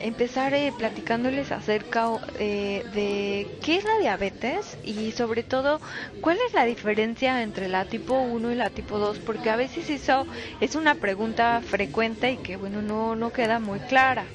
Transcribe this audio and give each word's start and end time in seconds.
empezar 0.00 0.54
eh, 0.54 0.72
platicándoles 0.72 1.50
acerca 1.52 2.08
eh, 2.38 2.84
de 2.86 3.50
qué 3.60 3.76
es 3.76 3.84
la 3.84 3.98
diabetes 4.00 4.78
y 4.82 5.10
sobre 5.12 5.42
todo 5.44 5.80
cuál 6.20 6.38
es 6.46 6.54
la 6.54 6.64
diferencia 6.64 7.42
entre 7.42 7.68
la 7.68 7.84
tipo 7.86 8.20
1 8.22 8.52
y 8.52 8.54
la 8.54 8.70
tipo 8.70 8.98
2, 8.98 9.20
porque 9.20 9.50
a 9.50 9.56
veces 9.56 9.90
eso 9.90 10.26
es 10.60 10.74
una 10.76 10.94
pregunta 10.94 11.60
frecuente 11.62 12.30
y 12.32 12.38
que 12.38 12.56
bueno, 12.56 12.80
no, 12.80 13.16
no 13.16 13.32
queda 13.32 13.58
muy 13.60 13.80
clara. 13.80 14.32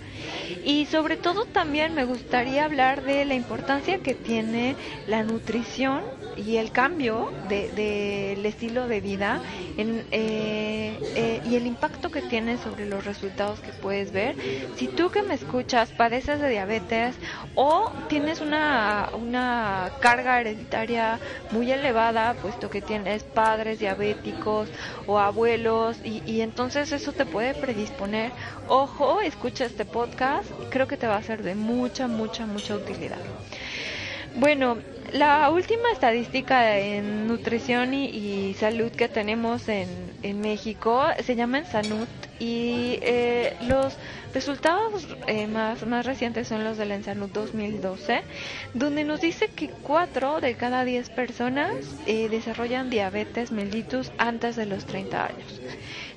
Y 0.61 0.85
sobre 0.87 1.17
todo 1.17 1.45
también 1.45 1.93
me 1.93 2.05
gustaría 2.05 2.65
hablar 2.65 3.03
de 3.03 3.25
la 3.25 3.35
importancia 3.35 3.99
que 3.99 4.15
tiene 4.15 4.77
la 5.05 5.23
nutrición 5.23 6.03
y 6.35 6.57
el 6.57 6.71
cambio 6.71 7.33
del 7.41 7.75
de, 7.75 8.47
estilo 8.47 8.87
de 8.87 9.01
vida 9.01 9.41
en, 9.77 10.05
eh, 10.11 11.01
eh, 11.15 11.41
y 11.43 11.55
el 11.55 11.65
impacto 11.67 12.09
que 12.11 12.21
tiene 12.21 12.57
sobre 12.57 12.85
los 12.85 13.05
resultados 13.05 13.61
que 13.61 13.73
puedes 13.73 14.11
ver. 14.11 14.37
Si 14.75 14.87
tú 14.87 15.09
que 15.11 15.23
me 15.23 15.33
escuchas 15.33 15.91
padeces 15.91 16.39
de 16.39 16.49
diabetes 16.49 17.19
o 17.55 17.91
tienes 18.07 18.41
una, 18.41 19.09
una 19.13 19.91
carga 19.99 20.39
hereditaria 20.39 21.19
muy 21.49 21.71
elevada, 21.71 22.35
puesto 22.35 22.69
que 22.69 22.81
tienes 22.81 23.23
padres 23.23 23.79
diabéticos 23.79 24.71
o 25.05 25.19
abuelos 25.19 25.99
y, 26.03 26.23
y 26.25 26.41
entonces 26.41 26.91
eso 26.91 27.13
te 27.13 27.25
puede 27.25 27.55
predisponer, 27.55 28.33
ojo, 28.65 29.21
escucha 29.21 29.65
este 29.65 29.85
podcast, 29.85 30.51
creo 30.69 30.87
que 30.87 30.97
te 30.97 31.07
va 31.07 31.17
a 31.17 31.23
ser 31.23 31.43
de 31.43 31.55
mucha, 31.55 32.07
mucha, 32.07 32.45
mucha 32.45 32.75
utilidad. 32.75 33.25
Bueno, 34.35 34.77
la 35.11 35.49
última 35.49 35.91
estadística 35.91 36.77
en 36.77 37.27
nutrición 37.27 37.93
y, 37.93 38.53
salud 38.53 38.91
que 38.91 39.09
tenemos 39.09 39.67
en, 39.67 39.89
en, 40.23 40.39
México 40.39 41.03
se 41.23 41.35
llama 41.35 41.59
Ensanut 41.59 42.07
y 42.39 42.97
eh, 43.01 43.55
los 43.67 43.97
resultados 44.33 45.07
eh, 45.27 45.47
más, 45.47 45.85
más 45.85 46.05
recientes 46.05 46.47
son 46.47 46.63
los 46.63 46.77
del 46.77 46.91
Ensanut 46.91 47.31
2012, 47.33 48.21
donde 48.73 49.03
nos 49.03 49.21
dice 49.21 49.49
que 49.49 49.69
4 49.69 50.39
de 50.39 50.55
cada 50.55 50.85
10 50.85 51.09
personas 51.09 51.73
eh, 52.07 52.29
desarrollan 52.29 52.89
diabetes 52.89 53.51
mellitus 53.51 54.11
antes 54.17 54.55
de 54.55 54.65
los 54.65 54.85
30 54.85 55.25
años. 55.25 55.61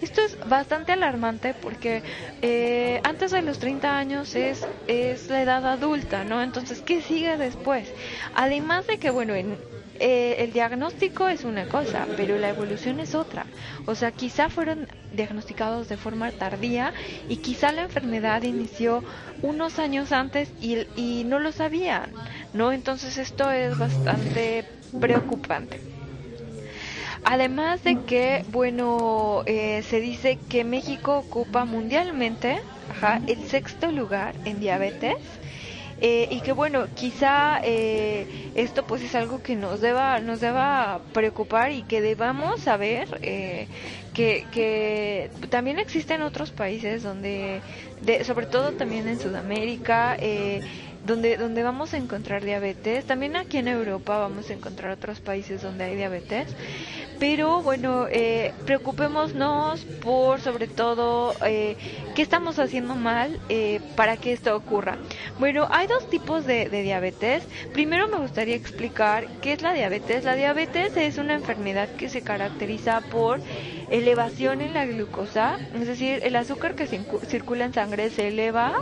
Esto 0.04 0.20
es 0.22 0.36
bastante 0.44 0.92
alarmante 0.92 1.54
porque 1.54 2.02
eh, 2.42 3.00
antes 3.04 3.30
de 3.32 3.42
los 3.42 3.58
30 3.58 3.96
años 3.98 4.34
es, 4.36 4.68
es 4.86 5.28
la 5.30 5.42
edad 5.42 5.64
adulta, 5.66 6.24
¿no? 6.24 6.42
Entonces, 6.42 6.82
¿qué 6.82 7.00
sigue 7.02 7.36
después? 7.38 7.94
Además 8.32 8.86
de 8.86 8.98
que, 8.98 9.10
bueno, 9.10 9.34
en, 9.34 9.60
eh, 9.98 10.36
el 10.40 10.52
diagnóstico 10.52 11.28
es 11.28 11.44
una 11.44 11.66
cosa, 11.66 12.10
pero 12.14 12.36
la 12.38 12.48
evolución 12.50 13.00
es 13.00 13.14
otra. 13.14 13.52
O 13.86 13.94
sea, 13.94 14.12
quizá 14.12 14.48
fueron 14.50 14.86
diagnosticados 15.10 15.88
de 15.88 15.96
forma 15.96 16.32
tardía 16.32 16.92
y 17.26 17.38
quizá 17.38 17.72
la 17.72 17.82
enfermedad 17.82 18.42
inició 18.42 19.04
unos 19.40 19.78
años 19.78 20.12
antes 20.12 20.54
y, 20.60 20.86
y 20.94 21.24
no 21.24 21.38
lo 21.38 21.50
sabían, 21.52 22.20
¿no? 22.52 22.72
Entonces 22.72 23.16
esto 23.16 23.50
es 23.50 23.76
bastante 23.78 24.68
preocupante. 24.98 25.82
Además 27.24 27.82
de 27.82 27.96
que, 28.04 28.44
bueno, 28.48 29.42
eh, 29.46 29.82
se 29.82 30.00
dice 30.00 30.38
que 30.48 30.62
México 30.62 31.18
ocupa 31.18 31.64
mundialmente 31.64 32.58
el 33.26 33.42
sexto 33.44 33.90
lugar 33.90 34.34
en 34.44 34.60
diabetes. 34.60 35.16
Eh, 36.00 36.26
y 36.28 36.40
que 36.40 36.52
bueno, 36.52 36.88
quizá 36.92 37.60
eh, 37.62 38.26
esto 38.54 38.84
pues 38.84 39.00
es 39.02 39.14
algo 39.14 39.42
que 39.42 39.54
nos 39.54 39.80
deba, 39.80 40.18
nos 40.20 40.40
deba 40.40 41.00
preocupar 41.12 41.70
y 41.70 41.84
que 41.84 42.02
debamos 42.02 42.60
saber 42.60 43.08
que, 43.20 43.68
que 44.12 45.30
también 45.50 45.78
existen 45.78 46.20
otros 46.22 46.50
países 46.50 47.02
donde, 47.02 47.62
de, 48.00 48.24
sobre 48.24 48.46
todo 48.46 48.72
también 48.72 49.08
en 49.08 49.18
Sudamérica, 49.20 50.16
donde, 51.04 51.36
donde 51.36 51.62
vamos 51.62 51.94
a 51.94 51.96
encontrar 51.96 52.44
diabetes. 52.44 53.04
También 53.04 53.36
aquí 53.36 53.58
en 53.58 53.68
Europa 53.68 54.18
vamos 54.18 54.50
a 54.50 54.54
encontrar 54.54 54.92
otros 54.92 55.20
países 55.20 55.62
donde 55.62 55.84
hay 55.84 55.96
diabetes. 55.96 56.48
Pero 57.18 57.62
bueno, 57.62 58.06
eh, 58.10 58.52
preocupémonos 58.66 59.84
por 60.02 60.40
sobre 60.40 60.66
todo 60.66 61.34
eh, 61.46 61.76
qué 62.14 62.22
estamos 62.22 62.58
haciendo 62.58 62.96
mal 62.96 63.38
eh, 63.48 63.80
para 63.94 64.16
que 64.16 64.32
esto 64.32 64.56
ocurra. 64.56 64.98
Bueno, 65.38 65.68
hay 65.70 65.86
dos 65.86 66.10
tipos 66.10 66.44
de, 66.44 66.68
de, 66.68 66.82
diabetes. 66.82 67.44
Primero 67.72 68.08
me 68.08 68.18
gustaría 68.18 68.56
explicar 68.56 69.28
qué 69.40 69.52
es 69.52 69.62
la 69.62 69.72
diabetes. 69.72 70.24
La 70.24 70.34
diabetes 70.34 70.96
es 70.96 71.18
una 71.18 71.34
enfermedad 71.34 71.88
que 71.96 72.08
se 72.08 72.22
caracteriza 72.22 73.00
por 73.00 73.40
elevación 73.90 74.60
en 74.60 74.74
la 74.74 74.86
glucosa, 74.86 75.58
es 75.74 75.86
decir, 75.86 76.20
el 76.22 76.36
azúcar 76.36 76.74
que 76.74 76.86
circula 76.86 77.64
en 77.64 77.72
sangre 77.72 78.10
se 78.10 78.28
eleva 78.28 78.74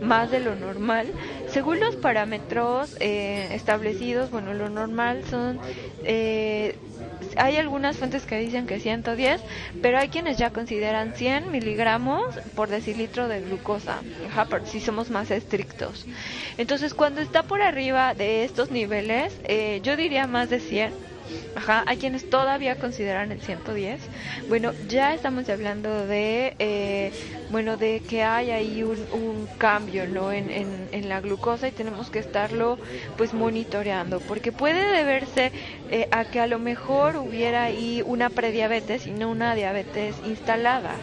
más 0.00 0.30
de 0.30 0.40
lo 0.40 0.54
normal. 0.54 1.06
Según 1.48 1.80
los 1.80 1.96
parámetros 1.96 2.96
eh, 3.00 3.48
establecidos, 3.52 4.30
bueno, 4.30 4.54
lo 4.54 4.68
normal 4.68 5.24
son 5.28 5.58
eh, 6.04 6.76
hay 7.36 7.56
algunas 7.56 7.96
fuentes 7.96 8.24
que 8.24 8.38
dicen 8.38 8.66
que 8.66 8.80
110, 8.80 9.40
pero 9.82 9.98
hay 9.98 10.08
quienes 10.08 10.38
ya 10.38 10.50
consideran 10.50 11.14
100 11.14 11.50
miligramos 11.50 12.34
por 12.54 12.68
decilitro 12.68 13.28
de 13.28 13.40
glucosa, 13.40 14.00
si 14.64 14.80
somos 14.80 15.10
más 15.10 15.30
estrictos. 15.30 16.06
Entonces, 16.58 16.94
cuando 16.94 17.20
está 17.20 17.42
por 17.42 17.62
arriba 17.62 18.14
de 18.14 18.44
estos 18.44 18.70
niveles, 18.70 19.38
eh, 19.44 19.80
yo 19.82 19.96
diría 19.96 20.26
más 20.26 20.50
de 20.50 20.60
100 20.60 21.15
Ajá, 21.54 21.84
hay 21.86 21.96
quienes 21.96 22.28
todavía 22.28 22.76
consideran 22.76 23.32
el 23.32 23.40
110. 23.40 24.00
Bueno, 24.48 24.72
ya 24.88 25.14
estamos 25.14 25.48
hablando 25.48 26.06
de, 26.06 26.54
eh, 26.58 27.12
bueno, 27.50 27.76
de 27.76 28.00
que 28.00 28.22
hay 28.22 28.50
ahí 28.50 28.82
un, 28.82 29.48
cambio, 29.58 30.06
¿no? 30.06 30.32
En, 30.32 30.50
en, 30.50 31.08
la 31.08 31.20
glucosa 31.20 31.68
y 31.68 31.72
tenemos 31.72 32.10
que 32.10 32.18
estarlo, 32.18 32.78
pues, 33.16 33.32
monitoreando, 33.32 34.20
porque 34.20 34.52
puede 34.52 34.84
deberse 34.96 35.52
eh, 35.90 36.08
a 36.10 36.24
que 36.24 36.40
a 36.40 36.46
lo 36.46 36.58
mejor 36.58 37.16
hubiera 37.16 37.64
ahí 37.64 38.02
una 38.04 38.28
prediabetes 38.28 39.06
y 39.06 39.12
no 39.12 39.30
una 39.30 39.54
diabetes 39.54 40.16
instalada. 40.26 40.94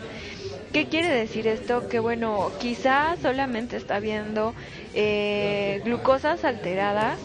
¿Qué 0.73 0.87
quiere 0.87 1.07
decir 1.07 1.47
esto? 1.47 1.87
Que 1.87 1.99
bueno, 1.99 2.51
quizás 2.59 3.19
solamente 3.19 3.77
está 3.77 3.99
viendo 3.99 4.55
eh, 4.95 5.81
glucosas 5.85 6.43
alteradas 6.43 7.19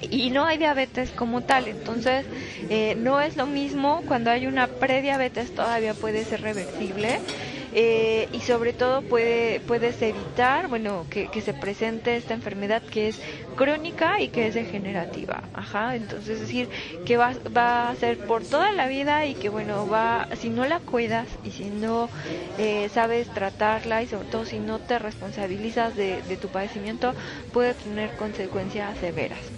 y 0.00 0.30
no 0.30 0.46
hay 0.46 0.58
diabetes 0.58 1.12
como 1.12 1.42
tal. 1.42 1.68
Entonces, 1.68 2.26
eh, 2.68 2.94
no 2.96 3.20
es 3.20 3.36
lo 3.36 3.46
mismo 3.46 4.02
cuando 4.06 4.30
hay 4.30 4.46
una 4.46 4.68
prediabetes, 4.68 5.52
todavía 5.52 5.94
puede 5.94 6.24
ser 6.24 6.42
reversible. 6.42 7.22
Eh, 7.70 8.28
y 8.32 8.40
sobre 8.40 8.72
todo 8.72 9.02
puede, 9.02 9.60
puedes 9.60 10.00
evitar 10.00 10.68
bueno 10.68 11.06
que, 11.10 11.28
se 11.42 11.52
presente 11.54 12.16
esta 12.16 12.34
enfermedad 12.34 12.82
que 12.82 13.08
es 13.08 13.20
crónica 13.54 14.20
y 14.20 14.30
que 14.30 14.46
es 14.46 14.54
degenerativa 14.54 15.50
ajá 15.52 15.94
entonces 15.96 16.30
es 16.36 16.40
decir 16.40 16.70
que 17.04 17.16
va, 17.18 17.34
va 17.54 17.90
a 17.90 17.94
ser 17.96 18.18
por 18.18 18.44
toda 18.44 18.72
la 18.72 18.86
vida 18.88 19.26
y 19.26 19.34
que 19.36 19.50
bueno 19.50 19.86
va 19.88 20.28
si 20.36 20.48
no 20.50 20.64
la 20.66 20.80
cuidas 20.80 21.38
y 21.42 21.50
si 21.52 21.70
no 21.70 22.10
eh, 22.56 22.88
sabes 22.88 23.32
tratarla 23.32 24.02
y 24.02 24.06
sobre 24.08 24.28
todo 24.28 24.44
si 24.46 24.60
no 24.60 24.80
te 24.80 24.98
responsabilizas 24.98 25.94
de, 25.94 26.22
de 26.22 26.36
tu 26.38 26.50
padecimiento 26.50 27.14
puede 27.50 27.74
tener 27.74 28.14
consecuencias 28.14 28.98
severas 28.98 29.52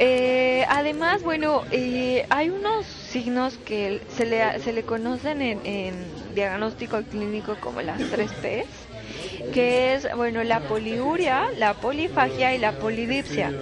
eh, 0.00 0.64
además, 0.68 1.22
bueno, 1.22 1.62
eh, 1.70 2.26
hay 2.30 2.50
unos 2.50 2.86
signos 2.86 3.58
que 3.58 4.00
se 4.16 4.24
le, 4.26 4.58
se 4.60 4.72
le 4.72 4.82
conocen 4.82 5.42
en, 5.42 5.64
en 5.64 5.94
diagnóstico 6.34 7.02
clínico 7.02 7.56
como 7.60 7.82
las 7.82 7.98
tres 8.10 8.32
P's 8.32 8.66
que 9.52 9.94
es, 9.94 10.08
bueno, 10.16 10.44
la 10.44 10.60
poliuria, 10.60 11.48
la 11.56 11.74
polifagia 11.74 12.54
y 12.54 12.58
la 12.58 12.72
polidipsia. 12.72 13.52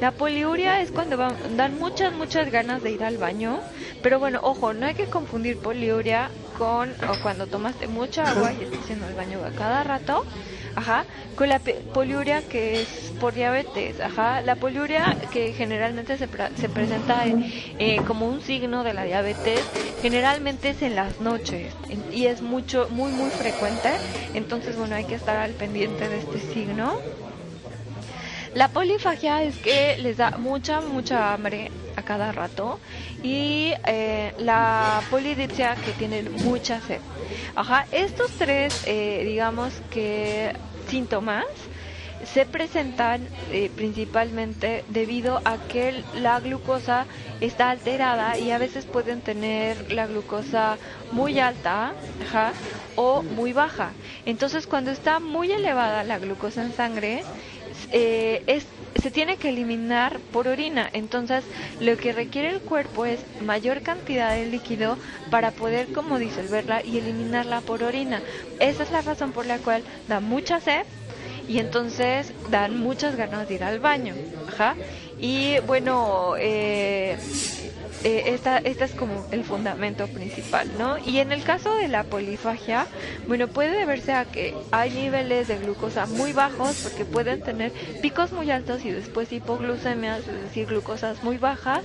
La 0.00 0.12
poliuria 0.12 0.80
es 0.80 0.90
cuando 0.90 1.16
dan 1.16 1.78
muchas, 1.78 2.12
muchas 2.12 2.50
ganas 2.50 2.82
de 2.82 2.92
ir 2.92 3.04
al 3.04 3.18
baño, 3.18 3.60
pero 4.02 4.18
bueno, 4.18 4.40
ojo, 4.42 4.74
no 4.74 4.86
hay 4.86 4.94
que 4.94 5.06
confundir 5.06 5.58
poliuria 5.58 6.30
con 6.56 6.90
o 6.90 7.22
cuando 7.22 7.46
tomaste 7.46 7.88
mucha 7.88 8.30
agua 8.30 8.52
y 8.52 8.64
estás 8.64 8.80
haciendo 8.80 9.08
el 9.08 9.14
baño 9.14 9.44
a 9.44 9.50
cada 9.50 9.84
rato, 9.84 10.24
ajá, 10.78 11.04
con 11.34 11.48
la 11.48 11.58
poliuria 11.58 12.40
que 12.42 12.82
es 12.82 12.88
por 13.20 13.34
diabetes, 13.34 14.00
ajá, 14.00 14.42
la 14.42 14.54
poliuria 14.54 15.16
que 15.32 15.52
generalmente 15.52 16.16
se, 16.16 16.28
se 16.56 16.68
presenta 16.68 17.24
eh, 17.26 18.00
como 18.06 18.28
un 18.28 18.40
signo 18.40 18.84
de 18.84 18.94
la 18.94 19.02
diabetes, 19.02 19.60
generalmente 20.00 20.70
es 20.70 20.82
en 20.82 20.94
las 20.94 21.20
noches 21.20 21.74
y 22.12 22.26
es 22.26 22.42
mucho, 22.42 22.88
muy, 22.90 23.10
muy 23.10 23.30
frecuente, 23.30 23.90
entonces 24.34 24.76
bueno, 24.76 24.94
hay 24.94 25.04
que 25.04 25.16
estar 25.16 25.36
al 25.36 25.52
pendiente 25.52 26.08
de 26.08 26.18
este 26.18 26.38
signo. 26.52 27.00
La 28.54 28.68
polifagia 28.68 29.42
es 29.42 29.56
que 29.56 29.98
les 29.98 30.16
da 30.16 30.30
mucha, 30.38 30.80
mucha 30.80 31.34
hambre 31.34 31.70
a 31.96 32.02
cada 32.02 32.32
rato 32.32 32.78
y 33.22 33.72
eh, 33.86 34.32
la 34.38 35.02
polidipsia 35.10 35.74
que 35.84 35.92
tienen 35.92 36.32
mucha 36.44 36.80
sed. 36.80 37.00
Ajá, 37.54 37.86
estos 37.90 38.30
tres, 38.38 38.84
eh, 38.86 39.22
digamos 39.24 39.74
que 39.90 40.54
síntomas 40.88 41.46
se 42.24 42.44
presentan 42.46 43.28
eh, 43.52 43.70
principalmente 43.74 44.84
debido 44.88 45.40
a 45.44 45.56
que 45.68 46.02
la 46.14 46.40
glucosa 46.40 47.06
está 47.40 47.70
alterada 47.70 48.38
y 48.38 48.50
a 48.50 48.58
veces 48.58 48.84
pueden 48.86 49.20
tener 49.20 49.92
la 49.92 50.06
glucosa 50.06 50.78
muy 51.12 51.38
alta 51.38 51.92
o 52.96 53.22
muy 53.22 53.52
baja. 53.52 53.92
Entonces 54.26 54.66
cuando 54.66 54.90
está 54.90 55.20
muy 55.20 55.52
elevada 55.52 56.02
la 56.04 56.18
glucosa 56.18 56.62
en 56.62 56.72
sangre, 56.72 57.22
eh, 57.92 58.42
es, 58.46 58.66
se 59.00 59.10
tiene 59.10 59.38
que 59.38 59.50
eliminar 59.50 60.20
por 60.30 60.48
orina. 60.48 60.88
Entonces, 60.92 61.48
lo 61.78 61.96
que 61.96 62.12
requiere 62.12 62.50
el 62.50 62.62
cuerpo 62.62 63.06
es 63.06 63.26
mayor 63.38 63.82
cantidad 63.82 64.32
de 64.34 64.46
líquido 64.46 64.98
para 65.28 65.52
poder 65.52 65.90
como 65.90 66.18
disolverla 66.18 66.82
y 66.84 66.98
eliminarla 66.98 67.62
por 67.62 67.82
orina. 67.82 68.22
Esa 68.58 68.82
es 68.82 68.90
la 68.90 69.02
razón 69.02 69.32
por 69.32 69.46
la 69.46 69.60
cual 69.60 69.84
da 70.06 70.20
mucha 70.20 70.60
sed 70.60 70.86
y 71.46 71.58
entonces 71.58 72.34
dan 72.44 72.76
muchas 72.76 73.16
ganas 73.16 73.48
de 73.48 73.54
ir 73.54 73.64
al 73.64 73.80
baño. 73.80 74.20
Ajá. 74.46 74.78
Y 75.16 75.58
bueno, 75.60 76.34
eh, 76.38 77.18
eh, 78.04 78.22
esta, 78.26 78.58
esta 78.58 78.84
es 78.84 78.92
como 78.92 79.26
el 79.32 79.44
fundamento 79.44 80.06
principal, 80.06 80.70
¿no? 80.78 80.98
Y 80.98 81.18
en 81.18 81.32
el 81.32 81.42
caso 81.42 81.74
de 81.76 81.88
la 81.88 82.04
polifagia, 82.04 82.86
bueno, 83.26 83.48
puede 83.48 83.76
deberse 83.76 84.12
a 84.12 84.24
que 84.24 84.54
hay 84.70 84.90
niveles 84.90 85.48
de 85.48 85.58
glucosa 85.58 86.06
muy 86.06 86.32
bajos 86.32 86.76
porque 86.82 87.04
pueden 87.04 87.42
tener 87.42 87.72
picos 88.00 88.32
muy 88.32 88.50
altos 88.50 88.84
y 88.84 88.90
después 88.90 89.32
hipoglucemias, 89.32 90.20
es 90.20 90.42
decir, 90.42 90.66
glucosas 90.66 91.24
muy 91.24 91.38
bajas, 91.38 91.82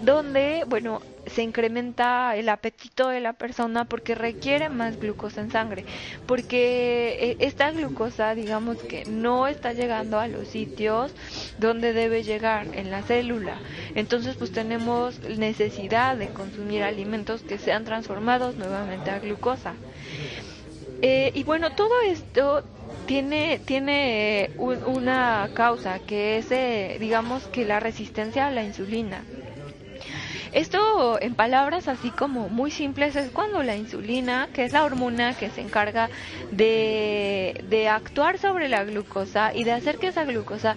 donde, 0.00 0.64
bueno, 0.66 1.00
se 1.26 1.44
incrementa 1.44 2.34
el 2.34 2.48
apetito 2.48 3.08
de 3.08 3.20
la 3.20 3.32
persona 3.32 3.84
porque 3.84 4.16
requiere 4.16 4.68
más 4.68 4.98
glucosa 4.98 5.40
en 5.40 5.52
sangre, 5.52 5.84
porque 6.26 7.16
eh, 7.20 7.36
esta 7.38 7.70
glucosa, 7.70 8.34
digamos 8.34 8.78
que 8.78 9.04
no 9.04 9.46
está 9.46 9.72
llegando 9.72 10.18
a 10.18 10.26
los 10.26 10.48
sitios 10.48 11.14
donde 11.58 11.92
debe 11.92 12.24
llegar 12.24 12.66
en 12.74 12.90
la 12.90 13.02
célula. 13.02 13.58
Entonces, 13.94 14.34
pues 14.36 14.50
tenemos 14.50 15.20
necesidad 15.20 15.51
de 15.58 16.30
consumir 16.34 16.82
alimentos 16.82 17.42
que 17.42 17.58
sean 17.58 17.84
transformados 17.84 18.56
nuevamente 18.56 19.10
a 19.10 19.18
glucosa. 19.18 19.74
Eh, 21.02 21.32
y 21.34 21.42
bueno, 21.44 21.72
todo 21.72 21.90
esto 22.06 22.62
tiene, 23.06 23.60
tiene 23.64 24.50
una 24.56 25.50
causa 25.54 25.98
que 25.98 26.38
es, 26.38 26.50
eh, 26.50 26.96
digamos, 27.00 27.48
que 27.48 27.64
la 27.64 27.80
resistencia 27.80 28.46
a 28.46 28.50
la 28.50 28.62
insulina. 28.62 29.22
Esto 30.52 31.20
en 31.20 31.34
palabras 31.34 31.88
así 31.88 32.10
como 32.10 32.50
muy 32.50 32.70
simples 32.70 33.16
es 33.16 33.30
cuando 33.30 33.62
la 33.62 33.74
insulina, 33.74 34.48
que 34.52 34.64
es 34.64 34.72
la 34.72 34.84
hormona 34.84 35.34
que 35.34 35.48
se 35.48 35.62
encarga 35.62 36.10
de, 36.50 37.88
actuar 37.90 38.38
sobre 38.38 38.68
la 38.68 38.84
glucosa 38.84 39.54
y 39.54 39.64
de 39.64 39.72
hacer 39.72 39.98
que 39.98 40.08
esa 40.08 40.24
glucosa 40.24 40.76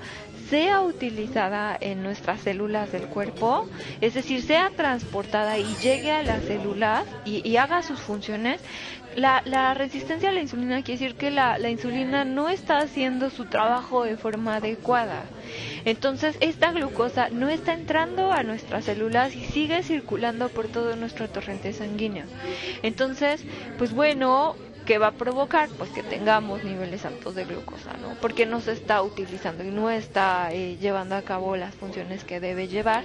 sea 0.49 0.81
utilizada 0.81 1.75
en 1.79 2.03
nuestras 2.03 2.39
células 2.41 2.91
del 2.91 3.07
cuerpo, 3.07 3.67
es 3.99 4.13
decir, 4.13 4.41
sea 4.43 4.69
transportada 4.75 5.57
y 5.57 5.65
llegue 5.81 6.11
a 6.11 6.23
las 6.23 6.43
células 6.43 7.03
y, 7.25 7.47
y 7.47 7.57
haga 7.57 7.81
sus 7.81 7.99
funciones, 7.99 8.61
la, 9.15 9.41
la, 9.45 9.73
resistencia 9.73 10.29
a 10.29 10.31
la 10.31 10.41
insulina 10.41 10.81
quiere 10.83 10.99
decir 10.99 11.15
que 11.15 11.31
la, 11.31 11.57
insulina 11.69 12.25
no 12.25 12.49
está 12.49 12.79
haciendo 12.79 13.29
su 13.29 13.45
trabajo 13.45 14.03
de 14.03 14.17
forma 14.17 14.55
adecuada. 14.55 15.23
Entonces, 15.85 16.37
esta 16.41 16.71
glucosa 16.71 17.29
no 17.31 17.49
está 17.49 17.73
entrando 17.73 18.31
a 18.31 18.43
nuestras 18.43 18.85
células 18.85 19.35
y 19.35 19.43
sigue 19.45 19.83
circulando 19.83 20.49
por 20.51 20.69
todo 20.69 20.95
nuestro 20.95 21.29
torrente 21.29 21.73
sanguíneo. 21.73 22.29
Entonces, 22.81 23.45
pues 23.77 23.93
bueno, 23.93 24.57
que 24.85 24.97
va 24.97 25.07
a 25.07 25.11
provocar 25.11 25.69
pues 25.77 25.89
que 25.91 26.03
tengamos 26.03 26.63
niveles 26.63 27.05
altos 27.05 27.35
de 27.35 27.45
glucosa, 27.45 27.93
¿no? 28.01 28.15
Porque 28.21 28.45
no 28.45 28.61
se 28.61 28.71
está 28.71 29.01
utilizando 29.01 29.63
y 29.63 29.69
no 29.69 29.89
está 29.89 30.49
eh, 30.51 30.77
llevando 30.79 31.15
a 31.15 31.21
cabo 31.21 31.57
las 31.57 31.73
funciones 31.75 32.23
que 32.23 32.39
debe 32.39 32.67
llevar 32.67 33.03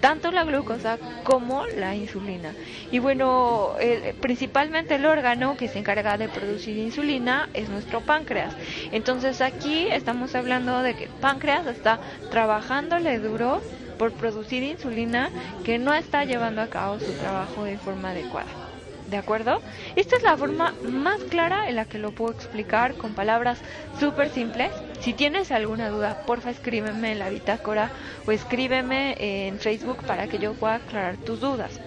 tanto 0.00 0.30
la 0.30 0.44
glucosa 0.44 0.98
como 1.24 1.66
la 1.66 1.94
insulina. 1.94 2.54
Y 2.90 2.98
bueno, 2.98 3.74
principalmente 4.20 4.96
el 4.96 5.06
órgano 5.06 5.56
que 5.56 5.68
se 5.68 5.78
encarga 5.78 6.16
de 6.18 6.28
producir 6.28 6.76
insulina 6.78 7.48
es 7.54 7.68
nuestro 7.68 8.00
páncreas. 8.00 8.54
Entonces 8.92 9.40
aquí 9.40 9.88
estamos 9.90 10.34
hablando 10.34 10.82
de 10.82 10.94
que 10.94 11.04
el 11.04 11.10
páncreas 11.10 11.66
está 11.66 11.98
trabajándole 12.30 13.18
duro 13.18 13.60
por 13.98 14.12
producir 14.12 14.62
insulina 14.62 15.30
que 15.64 15.78
no 15.78 15.94
está 15.94 16.24
llevando 16.24 16.60
a 16.62 16.68
cabo 16.68 17.00
su 17.00 17.12
trabajo 17.12 17.64
de 17.64 17.78
forma 17.78 18.10
adecuada. 18.10 18.65
¿De 19.06 19.16
acuerdo? 19.16 19.62
Esta 19.94 20.16
es 20.16 20.22
la 20.24 20.36
forma 20.36 20.76
más 20.82 21.24
clara 21.24 21.68
en 21.68 21.76
la 21.76 21.86
que 21.86 21.98
lo 21.98 22.12
puedo 22.12 22.32
explicar 22.32 22.96
con 22.96 23.14
palabras 23.14 23.62
súper 23.92 24.30
simples. 24.30 24.84
Si 24.98 25.14
tienes 25.14 25.52
alguna 25.52 25.88
duda, 25.90 26.16
porfa 26.26 26.50
escríbeme 26.50 27.12
en 27.12 27.18
la 27.20 27.28
bitácora 27.30 27.92
o 28.26 28.32
escríbeme 28.32 29.14
en 29.48 29.60
Facebook 29.60 30.04
para 30.04 30.26
que 30.28 30.38
yo 30.38 30.54
pueda 30.56 30.74
aclarar 30.76 31.18
tus 31.18 31.40
dudas. 31.40 31.80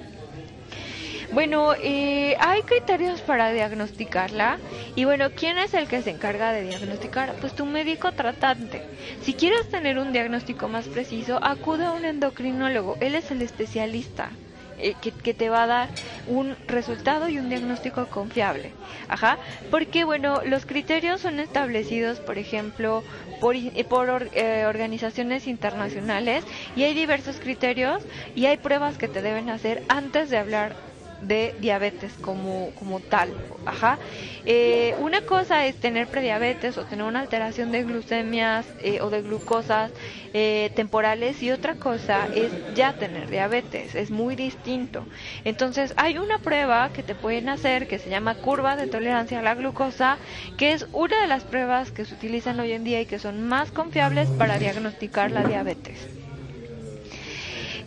Bueno, 1.31 1.73
eh, 1.77 2.35
hay 2.39 2.63
criterios 2.63 3.21
para 3.21 3.51
diagnosticarla 3.51 4.61
y 4.95 5.05
bueno, 5.05 5.29
¿quién 5.35 5.57
es 5.59 5.73
el 5.75 5.87
que 5.87 6.01
se 6.01 6.09
encarga 6.11 6.51
de 6.53 6.63
diagnosticar? 6.63 7.37
Pues 7.39 7.53
tu 7.53 7.65
médico 7.65 8.13
tratante. 8.13 8.89
Si 9.19 9.35
quieres 9.35 9.67
tener 9.69 9.99
un 9.99 10.11
diagnóstico 10.11 10.69
más 10.69 10.89
preciso, 10.89 11.39
acude 11.43 11.85
a 11.85 11.91
un 11.91 12.05
endocrinólogo, 12.05 12.97
él 12.99 13.15
es 13.15 13.29
el 13.31 13.41
especialista. 13.43 14.39
Eh, 14.81 14.95
que, 15.01 15.33
te 15.33 15.49
va 15.49 15.63
a 15.63 15.67
dar 15.67 15.89
un 16.25 16.55
resultado 16.67 17.27
y 17.27 17.37
un 17.37 17.49
diagnóstico 17.49 18.05
confiable. 18.07 18.71
Ajá, 19.09 19.37
porque 19.69 20.05
bueno, 20.05 20.41
los 20.45 20.65
criterios 20.65 21.21
son 21.21 21.39
establecidos, 21.39 22.19
por 22.19 22.37
ejemplo, 22.37 23.03
por, 23.41 23.55
eh, 23.57 23.85
por 23.87 24.29
eh, 24.33 24.65
organizaciones 24.65 25.47
internacionales 25.47 26.45
y 26.75 26.83
hay 26.83 26.93
diversos 26.93 27.39
criterios 27.39 28.01
y 28.35 28.45
hay 28.45 28.57
pruebas 28.57 28.97
que 28.97 29.09
te 29.09 29.21
deben 29.21 29.49
hacer 29.49 29.83
antes 29.89 30.29
de 30.29 30.37
hablar 30.37 30.88
de 31.21 31.55
diabetes 31.59 32.17
como, 32.17 32.71
como 32.75 33.01
tal. 33.01 33.37
Ajá. 33.65 33.99
Eh, 34.45 34.95
una 34.97 35.21
cosa 35.21 35.65
es 35.67 35.79
tener 35.79 36.09
prediabetes 36.09 36.77
o 36.77 36.85
tener 36.85 37.05
una 37.05 37.19
alteración 37.19 37.71
de 37.71 37.83
glucemias 37.83 38.73
eh, 38.79 39.01
o 39.01 39.09
de 39.09 39.21
glucosas 39.21 39.93
eh, 40.33 40.71
temporales 40.75 41.41
y 41.43 41.51
otra 41.51 41.75
cosa 41.75 42.29
es 42.31 42.57
ya 42.73 42.93
tener 42.93 43.29
diabetes. 43.29 43.95
Es 43.95 44.11
muy 44.11 44.35
distinto. 44.35 45.07
Entonces 45.43 45.93
hay 45.97 46.17
una 46.17 46.39
prueba 46.39 46.91
que 46.91 47.03
te 47.03 47.15
pueden 47.15 47.49
hacer 47.49 47.87
que 47.87 47.99
se 47.99 48.09
llama 48.09 48.35
curva 48.35 48.75
de 48.75 48.87
tolerancia 48.87 49.39
a 49.39 49.41
la 49.43 49.55
glucosa, 49.55 50.19
que 50.57 50.73
es 50.73 50.87
una 50.91 51.21
de 51.21 51.27
las 51.27 51.45
pruebas 51.45 51.91
que 51.91 52.05
se 52.05 52.13
utilizan 52.15 52.59
hoy 52.59 52.71
en 52.71 52.83
día 52.83 53.01
y 53.01 53.05
que 53.05 53.19
son 53.19 53.41
más 53.41 53.71
confiables 53.71 54.31
para 54.31 54.57
diagnosticar 54.57 55.31
la 55.31 55.43
diabetes. 55.43 56.09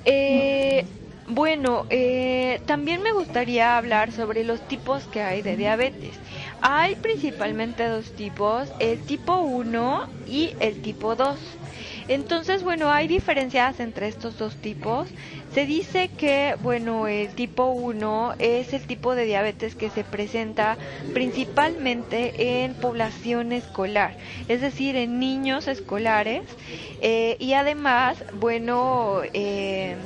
Eh, 0.05 0.87
bueno, 1.35 1.87
eh, 1.91 2.61
también 2.67 3.03
me 3.03 3.13
gustaría 3.13 3.77
hablar 3.77 4.13
sobre 4.13 4.45
los 4.45 4.67
tipos 4.67 5.09
que 5.09 5.23
hay 5.23 5.43
de 5.43 5.57
diabetes. 5.57 6.21
Hay 6.61 6.97
principalmente 6.97 7.87
dos 7.87 8.13
tipos, 8.13 8.73
el 8.79 9.05
tipo 9.05 9.39
1 9.39 10.09
y 10.27 10.55
el 10.61 10.81
tipo 10.81 11.17
2. 11.17 11.61
Entonces, 12.09 12.63
bueno, 12.63 12.91
hay 12.91 13.09
diferencias 13.09 13.81
entre 13.81 14.09
estos 14.09 14.37
dos 14.37 14.57
tipos. 14.57 15.09
Se 15.49 15.67
dice 15.67 16.11
que, 16.17 16.57
bueno, 16.61 17.07
el 17.07 17.35
tipo 17.35 17.67
1 17.67 18.35
es 18.39 18.73
el 18.73 18.87
tipo 18.87 19.15
de 19.15 19.25
diabetes 19.25 19.77
que 19.77 19.91
se 19.91 20.05
presenta 20.05 20.79
principalmente 21.13 22.65
en 22.65 22.75
población 22.75 23.53
escolar, 23.53 24.17
es 24.49 24.61
decir, 24.61 24.97
en 24.97 25.19
niños 25.19 25.69
escolares. 25.69 26.59
Eh, 27.01 27.37
y 27.39 27.55
además, 27.55 28.25
bueno, 28.33 29.21
eh, 29.33 29.97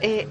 eh, 0.00 0.28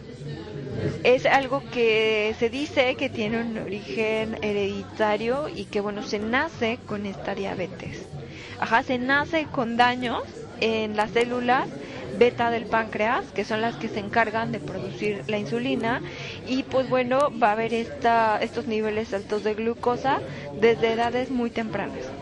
es 1.03 1.25
algo 1.25 1.65
que 1.69 2.35
se 2.37 2.49
dice 2.49 2.95
que 2.95 3.09
tiene 3.09 3.41
un 3.41 3.57
origen 3.57 4.37
hereditario 4.41 5.47
y 5.49 5.67
que 5.67 5.79
bueno 5.81 6.03
se 6.03 6.19
nace 6.19 6.81
con 6.85 7.05
esta 7.05 7.35
diabetes. 7.35 8.09
Ajá, 8.57 8.83
se 8.83 8.97
nace 8.97 9.49
con 9.49 9.77
daños 9.77 10.21
en 10.59 10.95
las 10.95 11.11
células 11.11 11.69
beta 12.11 12.49
del 12.51 12.67
páncreas, 12.67 13.31
que 13.33 13.45
son 13.45 13.61
las 13.61 13.77
que 13.77 13.89
se 13.89 13.99
encargan 13.99 14.51
de 14.51 14.59
producir 14.59 15.23
la 15.27 15.37
insulina, 15.37 16.01
y 16.43 16.63
pues 16.63 16.87
bueno, 16.87 17.29
va 17.37 17.49
a 17.49 17.51
haber 17.53 17.73
esta, 17.73 18.37
estos 18.41 18.67
niveles 18.67 19.13
altos 19.13 19.43
de 19.43 19.53
glucosa 19.55 20.23
desde 20.55 20.91
edades 20.93 21.29
muy 21.31 21.51
tempranas. 21.51 22.13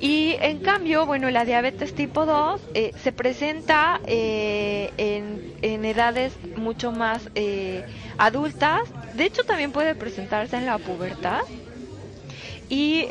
Y 0.00 0.36
en 0.40 0.60
cambio, 0.60 1.04
bueno, 1.04 1.28
la 1.28 1.44
diabetes 1.44 1.94
tipo 1.94 2.24
2 2.24 2.58
eh, 2.72 2.92
se 3.02 3.12
presenta 3.12 4.00
eh, 4.06 4.90
en, 4.96 5.84
edades 5.84 6.32
mucho 6.56 6.90
más 6.90 7.28
eh, 7.34 7.84
adultas. 8.16 8.80
De 9.14 9.26
hecho, 9.26 9.44
también 9.44 9.72
puede 9.72 9.94
presentarse 9.94 10.56
en 10.56 10.64
la 10.64 10.78
pubertad. 10.78 11.42
Y 12.70 13.04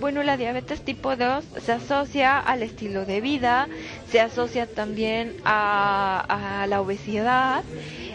bueno, 0.00 0.22
la 0.22 0.36
diabetes 0.36 0.82
tipo 0.82 1.16
2 1.16 1.42
se 1.62 1.72
asocia 1.72 2.38
al 2.38 2.62
estilo 2.62 3.06
de 3.06 3.22
vida, 3.22 3.66
se 4.10 4.20
asocia 4.20 4.66
también 4.66 5.34
a, 5.46 6.66
la 6.68 6.80
obesidad. 6.82 7.64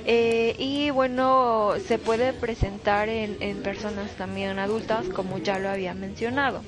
y 0.06 0.92
bueno, 0.92 1.74
se 1.88 1.98
puede 1.98 2.32
presentar 2.32 3.10
en, 3.10 3.38
en 3.40 3.64
personas 3.64 4.12
también 4.12 4.60
adultas, 4.60 5.10
como 5.10 5.40
ya 5.40 5.58
lo 5.58 5.70
había 5.70 5.96
mencionado. 5.96 6.62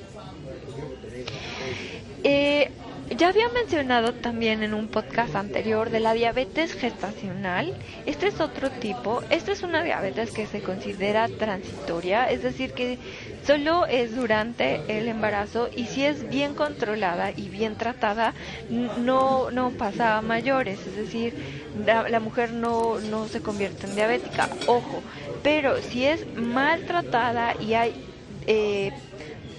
Eh, 2.24 2.70
ya 3.14 3.28
había 3.28 3.48
mencionado 3.50 4.14
también 4.14 4.64
en 4.64 4.74
un 4.74 4.88
podcast 4.88 5.36
anterior 5.36 5.90
de 5.90 6.00
la 6.00 6.12
diabetes 6.12 6.72
gestacional. 6.72 7.72
Este 8.04 8.26
es 8.26 8.40
otro 8.40 8.68
tipo. 8.68 9.22
Esta 9.30 9.52
es 9.52 9.62
una 9.62 9.84
diabetes 9.84 10.32
que 10.32 10.46
se 10.46 10.60
considera 10.60 11.28
transitoria, 11.28 12.28
es 12.28 12.42
decir, 12.42 12.72
que 12.72 12.98
solo 13.46 13.86
es 13.86 14.16
durante 14.16 14.80
el 14.88 15.06
embarazo 15.06 15.68
y 15.74 15.86
si 15.86 16.04
es 16.04 16.28
bien 16.28 16.54
controlada 16.54 17.30
y 17.30 17.48
bien 17.48 17.76
tratada, 17.76 18.34
no, 18.68 19.52
no 19.52 19.70
pasa 19.70 20.18
a 20.18 20.22
mayores, 20.22 20.80
es 20.84 20.96
decir, 20.96 21.34
la, 21.86 22.18
mujer 22.18 22.52
no, 22.52 22.98
no 22.98 23.28
se 23.28 23.40
convierte 23.40 23.86
en 23.86 23.94
diabética. 23.94 24.48
Ojo, 24.66 25.00
pero 25.44 25.80
si 25.80 26.06
es 26.06 26.26
maltratada 26.34 27.54
y 27.60 27.74
hay 27.74 27.94
eh, 28.48 28.92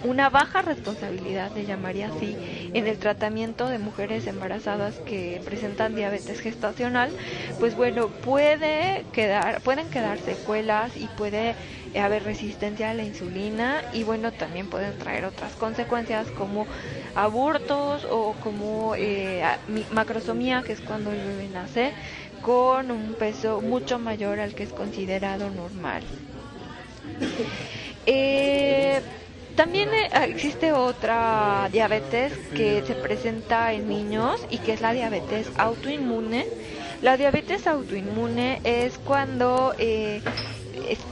una 0.04 0.30
baja 0.30 0.62
responsabilidad, 0.62 1.52
le 1.56 1.66
llamaría 1.66 2.10
así, 2.10 2.36
en 2.74 2.88
el 2.88 2.98
tratamiento 2.98 3.68
de 3.68 3.80
mujeres 3.80 4.28
embarazadas 4.28 4.96
que 5.06 5.42
presentan 5.44 5.96
diabetes 5.96 6.40
gestacional, 6.40 7.12
pues 7.60 7.76
bueno, 7.76 8.08
puede 8.08 9.06
quedar, 9.12 9.62
pueden 9.62 9.90
quedar 9.90 10.20
secuelas 10.20 10.96
y 10.96 11.08
puede 11.18 11.56
haber 12.00 12.24
resistencia 12.24 12.92
a 12.92 12.94
la 12.94 13.04
insulina 13.04 13.82
y 13.94 14.04
bueno, 14.04 14.32
también 14.32 14.70
pueden 14.70 14.98
traer 15.00 15.26
otras 15.26 15.54
consecuencias 15.54 16.28
como 16.32 16.68
abortos 17.16 18.06
o 18.10 18.36
como 18.44 18.94
eh, 18.96 19.44
macrosomía, 19.92 20.64
que 20.64 20.74
es 20.74 20.82
cuando 20.82 21.12
el 21.12 21.18
bebé 21.18 21.50
nace, 21.52 21.94
con 22.42 22.92
un 22.92 23.16
peso 23.16 23.62
mucho 23.62 24.00
mayor 24.00 24.40
al 24.40 24.54
que 24.54 24.64
es 24.64 24.74
considerado 24.74 25.50
normal. 25.50 26.04
Eh, 28.10 29.02
también 29.58 29.90
eh, 29.90 30.10
existe 30.28 30.72
otra 30.72 31.68
diabetes 31.72 32.32
que 32.56 32.84
se 32.86 32.94
presenta 32.94 33.74
en 33.74 33.90
niños 33.90 34.46
y 34.52 34.60
que 34.60 34.74
es 34.74 34.82
la 34.82 34.94
diabetes 34.94 35.50
autoinmune. 35.58 36.46
La 37.02 37.18
diabetes 37.18 37.66
autoinmune 37.66 38.62
es 38.64 39.00
cuando, 39.00 39.74
eh, 39.80 40.22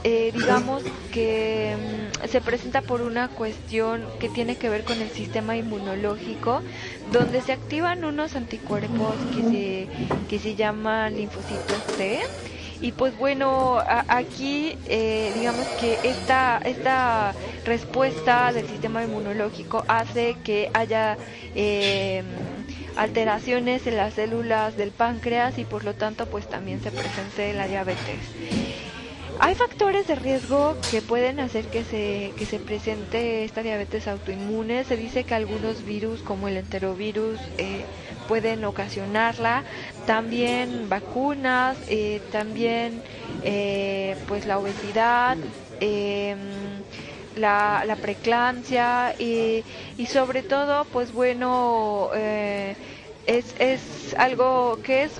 eh, 0.04 0.30
digamos, 0.32 0.84
que 1.12 1.76
mm, 1.76 2.28
se 2.28 2.40
presenta 2.40 2.82
por 2.82 3.02
una 3.02 3.28
cuestión 3.28 4.04
que 4.20 4.28
tiene 4.28 4.54
que 4.54 4.68
ver 4.68 4.84
con 4.84 5.02
el 5.02 5.10
sistema 5.10 5.56
inmunológico, 5.56 6.62
donde 7.10 7.40
se 7.40 7.52
activan 7.52 8.04
unos 8.04 8.36
anticuerpos 8.36 9.16
que 9.34 9.42
se, 9.42 9.88
que 10.28 10.38
se 10.38 10.54
llaman 10.54 11.16
linfocitos 11.16 11.84
T 11.96 12.20
y 12.80 12.92
pues 12.92 13.16
bueno, 13.16 13.78
aquí 13.86 14.78
eh, 14.84 15.32
digamos 15.34 15.72
que 15.74 16.00
esta, 16.02 16.58
esta 16.64 17.36
respuesta 17.64 18.52
del 18.52 18.66
sistema 18.66 19.02
inmunológico 19.02 19.84
hace 19.88 20.40
que 20.42 20.70
haya 20.74 21.18
eh, 21.54 22.22
alteraciones 22.94 23.86
en 23.86 23.96
las 23.96 24.14
células 24.14 24.76
del 24.76 24.92
páncreas 24.92 25.58
y 25.58 25.64
por 25.64 25.84
lo 25.84 25.94
tanto 25.96 26.28
pues 26.28 26.48
también 26.48 26.80
se 26.80 26.92
presente 26.92 27.52
la 27.52 27.66
diabetes. 27.68 28.32
Hay 29.38 29.54
factores 29.54 30.06
de 30.06 30.14
riesgo 30.14 30.76
que 30.90 31.02
pueden 31.02 31.40
hacer 31.40 31.66
que 31.66 31.84
se, 31.84 32.32
que 32.38 32.46
se 32.46 32.58
presente 32.58 33.44
esta 33.44 33.62
diabetes 33.62 34.08
autoinmune. 34.08 34.84
Se 34.84 34.96
dice 34.96 35.24
que 35.24 35.34
algunos 35.34 35.84
virus 35.84 36.22
como 36.22 36.48
el 36.48 36.56
enterovirus 36.56 37.38
eh, 37.58 37.84
pueden 38.28 38.64
ocasionarla, 38.64 39.64
también 40.06 40.88
vacunas, 40.88 41.76
eh, 41.88 42.22
también 42.32 43.02
eh, 43.42 44.16
pues 44.26 44.46
la 44.46 44.58
obesidad, 44.58 45.36
em, 45.80 46.38
la, 47.36 47.84
la 47.86 47.96
preclancia 47.96 49.14
y, 49.18 49.64
y, 49.98 50.06
sobre 50.06 50.42
todo 50.42 50.86
pues 50.86 51.12
bueno 51.12 52.08
eh, 52.14 52.74
es, 53.26 53.54
es 53.58 54.14
algo 54.18 54.78
que 54.82 55.04
es 55.04 55.12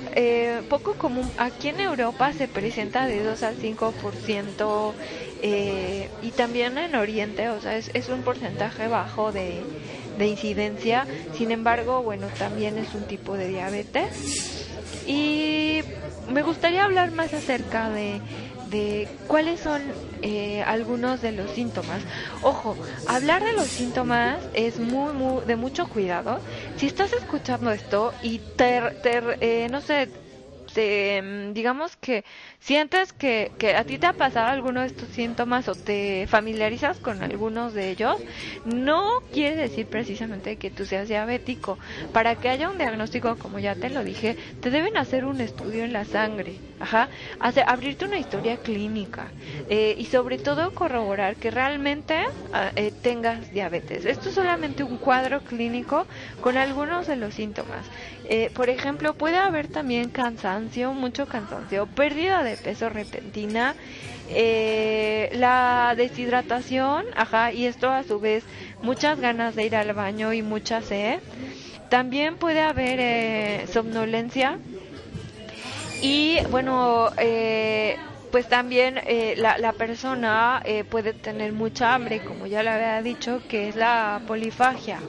poco 0.68 0.94
común. 0.94 1.30
Aquí 1.38 1.68
en 1.68 1.80
Europa 1.80 2.32
se 2.32 2.48
presenta 2.48 3.06
de 3.06 3.22
2 3.22 3.42
al 3.42 3.56
5% 3.56 4.92
eh, 5.42 6.08
y 6.22 6.30
también 6.30 6.78
en 6.78 6.94
Oriente, 6.94 7.48
o 7.50 7.60
sea, 7.60 7.76
es, 7.76 7.90
es 7.94 8.08
un 8.08 8.22
porcentaje 8.22 8.88
bajo 8.88 9.32
de, 9.32 9.62
de 10.18 10.26
incidencia. 10.26 11.06
Sin 11.34 11.50
embargo, 11.50 12.02
bueno, 12.02 12.28
también 12.38 12.78
es 12.78 12.94
un 12.94 13.04
tipo 13.04 13.36
de 13.36 13.48
diabetes. 13.48 14.68
Y 15.06 15.82
me 16.28 16.42
gustaría 16.42 16.84
hablar 16.84 17.12
más 17.12 17.32
acerca 17.32 17.90
de, 17.90 18.20
de 18.70 19.08
cuáles 19.26 19.60
son 19.60 19.82
eh, 20.22 20.62
algunos 20.62 21.22
de 21.22 21.32
los 21.32 21.50
síntomas. 21.50 22.02
Ojo, 22.42 22.76
hablar 23.06 23.44
de 23.44 23.52
los 23.52 23.66
síntomas 23.66 24.38
es 24.54 24.78
muy, 24.78 25.12
muy 25.12 25.44
de 25.44 25.56
mucho 25.56 25.88
cuidado. 25.88 26.40
Si 26.76 26.87
estás 26.87 27.12
escuchando 27.14 27.71
esto 27.73 28.12
y 28.21 28.38
te, 28.56 28.80
te 29.02 29.64
eh, 29.64 29.68
no 29.71 29.80
sé, 29.80 30.12
te, 30.76 31.23
digamos 31.52 31.97
que 31.97 32.25
sientes 32.61 33.12
que, 33.12 33.54
que 33.59 33.75
a 33.76 33.85
ti 33.85 33.99
te 33.99 34.06
ha 34.06 34.12
pasado 34.12 34.49
alguno 34.49 34.80
de 34.83 34.87
estos 34.88 35.09
síntomas 35.11 35.68
o 35.68 35.76
te 35.76 36.26
familiarizas 36.28 37.00
con 37.00 37.23
algunos 37.23 37.73
de 37.75 37.90
ellos, 37.90 38.25
no 38.64 39.02
quiere 39.33 39.56
decir 39.56 39.88
precisamente 39.88 40.59
que 40.59 40.71
tú 40.71 40.85
seas 40.85 41.09
diabético. 41.09 41.78
Para 42.12 42.37
que 42.37 42.49
haya 42.49 42.68
un 42.71 42.78
diagnóstico, 42.78 43.37
como 43.38 43.59
ya 43.59 43.76
te 43.76 43.90
lo 43.90 44.04
dije, 44.04 44.37
te 44.61 44.71
deben 44.71 44.97
hacer 44.97 45.25
un 45.25 45.40
estudio 45.40 45.85
en 45.85 45.92
la 45.92 46.04
sangre, 46.04 46.62
ajá, 46.78 47.09
hacer, 47.38 47.64
abrirte 47.66 48.04
una 48.04 48.18
historia 48.18 48.59
clínica 48.59 49.35
eh, 49.66 49.95
y 49.99 50.06
sobre 50.06 50.38
todo 50.38 50.75
corroborar 50.75 51.38
que 51.38 51.50
realmente 51.50 52.23
ah, 52.52 52.73
eh, 52.76 52.92
tengas 52.92 53.50
diabetes. 53.50 54.04
Esto 54.04 54.28
es 54.28 54.35
solamente 54.35 54.83
un 54.85 54.99
cuadro 54.99 55.42
clínico 55.42 56.06
con 56.40 56.56
algunos 56.59 57.06
de 57.06 57.16
los 57.16 57.35
síntomas. 57.35 57.90
Eh, 58.25 58.50
por 58.50 58.68
ejemplo, 58.71 59.14
puede 59.16 59.37
haber 59.38 59.68
también 59.68 60.11
cansancio 60.11 60.65
mucho 60.94 61.26
cansancio, 61.26 61.87
pérdida 61.87 62.42
de 62.42 62.56
peso 62.56 62.88
repentina, 62.88 63.75
eh, 64.28 65.28
la 65.32 65.94
deshidratación, 65.96 67.04
ajá, 67.14 67.52
y 67.52 67.66
esto 67.66 67.90
a 67.90 68.02
su 68.02 68.18
vez 68.20 68.44
muchas 68.82 69.20
ganas 69.20 69.54
de 69.54 69.64
ir 69.64 69.76
al 69.76 69.92
baño 69.94 70.32
y 70.32 70.42
mucha 70.42 70.82
sed. 70.82 71.20
También 71.88 72.37
puede 72.37 72.61
haber 72.62 72.99
eh, 73.00 73.66
somnolencia 73.68 74.58
y 76.00 76.38
bueno, 76.50 77.11
eh, 77.16 77.96
pues 78.30 78.49
también 78.49 79.00
eh, 79.06 79.35
la, 79.37 79.56
la, 79.58 79.73
persona 79.73 80.61
eh, 80.64 80.85
puede 80.85 81.14
tener 81.14 81.52
mucha 81.52 81.94
hambre, 81.94 82.20
como 82.20 82.46
ya 82.46 82.62
le 82.62 82.70
había 82.70 83.02
dicho, 83.02 83.42
que 83.49 83.68
es 83.68 83.76
la 83.76 84.23
polifagia. 84.26 85.04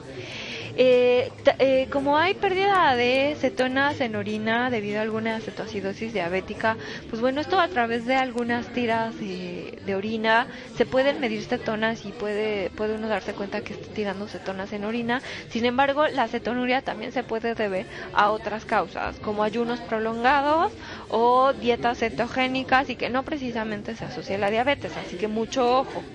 Eh, 0.80 1.32
eh, 1.58 1.88
como 1.90 2.18
hay 2.18 2.34
pérdida 2.34 2.94
de 2.94 3.34
cetonas 3.36 4.00
en 4.00 4.14
orina 4.14 4.70
debido 4.70 5.00
a 5.00 5.02
alguna 5.02 5.40
cetoacidosis 5.40 6.12
diabética, 6.12 6.78
pues 7.08 7.20
bueno, 7.20 7.40
esto 7.40 7.58
a 7.58 7.66
través 7.68 8.06
de 8.06 8.14
algunas 8.14 8.70
tiras 8.72 9.18
de 9.18 9.94
orina 9.96 10.46
se 10.76 10.86
pueden 10.86 11.18
medir 11.18 11.44
cetonas 11.44 12.04
y 12.04 12.12
puede, 12.12 12.70
puede 12.70 12.94
uno 12.94 13.08
darse 13.08 13.34
cuenta 13.34 13.60
que 13.62 13.72
está 13.72 13.88
tirando 13.92 14.28
cetonas 14.28 14.72
en 14.72 14.84
orina. 14.84 15.20
Sin 15.48 15.64
embargo, 15.64 16.06
la 16.06 16.28
cetonuria 16.28 16.82
también 16.82 17.10
se 17.10 17.24
puede 17.24 17.56
deber 17.56 17.88
a 18.12 18.30
otras 18.30 18.64
causas, 18.64 19.18
como 19.18 19.42
ayunos 19.42 19.82
prolongados 19.82 20.76
o 21.08 21.54
dietas 21.54 21.98
cetogénicas 21.98 22.88
y 22.88 22.96
que 22.96 23.10
no 23.10 23.24
precisamente 23.24 23.96
se 23.96 24.04
asocia 24.04 24.36
a 24.36 24.38
la 24.38 24.50
diabetes, 24.50 24.96
así 24.96 25.16
que 25.16 25.26
mucho 25.28 25.68
ojo. 25.80 26.06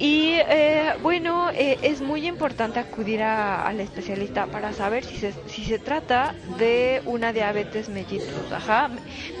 Y 0.00 0.36
eh, 0.48 0.94
bueno, 1.02 1.50
eh, 1.50 1.76
es 1.82 2.00
muy 2.00 2.26
importante 2.26 2.78
acudir 2.80 3.22
al 3.22 3.80
especialista 3.80 4.46
para 4.46 4.72
saber 4.72 5.04
si 5.04 5.18
se, 5.18 5.34
si 5.46 5.62
se 5.66 5.78
trata 5.78 6.34
de 6.58 7.02
una 7.04 7.34
diabetes 7.34 7.90
mellitus. 7.90 8.50
Ajá. 8.50 8.88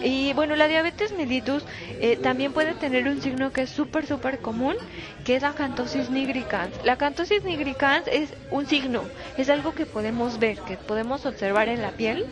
Y 0.04 0.34
bueno, 0.34 0.56
la 0.56 0.68
diabetes 0.68 1.16
mellitus 1.16 1.64
eh, 1.98 2.18
también 2.22 2.52
puede 2.52 2.74
tener 2.74 3.08
un 3.08 3.22
signo 3.22 3.54
que 3.54 3.62
es 3.62 3.70
súper, 3.70 4.04
súper 4.04 4.40
común, 4.40 4.76
que 5.24 5.36
es 5.36 5.42
la 5.42 5.54
cantosis 5.54 6.10
nigricans. 6.10 6.74
La 6.84 6.98
cantosis 6.98 7.42
nigricans 7.42 8.06
es 8.06 8.34
un 8.50 8.66
signo, 8.66 9.04
es 9.38 9.48
algo 9.48 9.72
que 9.74 9.86
podemos 9.86 10.38
ver, 10.38 10.58
que 10.58 10.76
podemos 10.76 11.24
observar 11.24 11.68
en 11.68 11.80
la 11.80 11.92
piel 11.92 12.26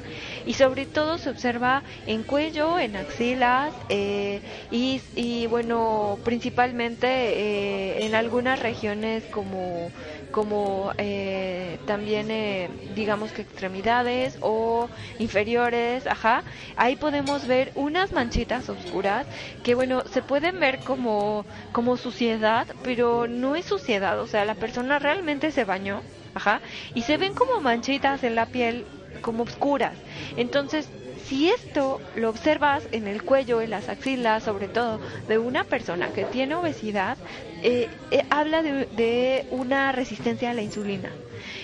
y 0.45 0.53
sobre 0.53 0.85
todo 0.85 1.17
se 1.17 1.31
observa 1.31 1.83
en 2.07 2.25
cuello, 2.25 2.79
en 2.79 2.97
axilas 2.97 3.73
y, 3.89 5.01
y 5.17 5.47
bueno, 5.47 6.19
principalmente 6.25 8.05
en 8.05 8.18
algunas 8.19 8.59
regiones 8.61 9.27
como, 9.29 9.93
como 10.31 10.93
eh, 10.99 11.81
también 11.85 12.31
eh, 12.31 12.79
digamos 12.89 13.33
que 13.33 13.43
extremidades 13.43 14.39
o 14.41 14.91
inferiores, 15.19 16.07
ajá, 16.07 16.45
ahí 16.77 16.97
podemos 16.97 17.47
ver 17.47 17.73
unas 17.75 18.13
manchitas 18.13 18.69
oscuras 18.69 19.29
que 19.63 19.75
bueno, 19.75 20.03
se 20.07 20.23
pueden 20.23 20.61
ver 20.61 20.83
como, 20.83 21.47
como 21.73 21.97
suciedad, 21.97 22.69
pero 22.83 23.27
no 23.29 23.57
es 23.57 23.67
suciedad, 23.67 24.21
o 24.21 24.27
sea, 24.27 24.45
la 24.45 24.55
persona 24.57 24.99
realmente 24.99 25.51
se 25.53 25.65
bañó, 25.65 26.05
ajá, 26.35 26.63
y 26.95 27.03
se 27.03 27.17
ven 27.19 27.33
como 27.35 27.61
manchitas 27.63 28.23
en 28.25 28.35
la 28.35 28.47
piel 28.47 28.91
como 29.21 29.43
oscuras. 29.45 30.05
Entonces, 30.37 30.98
si 31.29 31.51
esto 31.51 32.01
lo 32.17 32.31
observas 32.31 32.89
en 32.91 33.07
el 33.07 33.23
cuello, 33.23 33.61
en 33.61 33.71
las 33.71 33.91
axilas, 33.91 34.45
sobre 34.45 34.67
todo 34.67 34.99
de 35.29 35.37
una 35.37 35.65
persona 35.65 36.09
que 36.09 36.25
tiene 36.25 36.55
obesidad, 36.55 37.19
eh, 37.63 37.89
eh, 38.11 38.25
habla 38.31 38.63
de, 38.63 39.45
una 39.51 39.93
resistencia 39.93 40.51
a 40.51 40.55
la 40.55 40.63
insulina. 40.63 41.11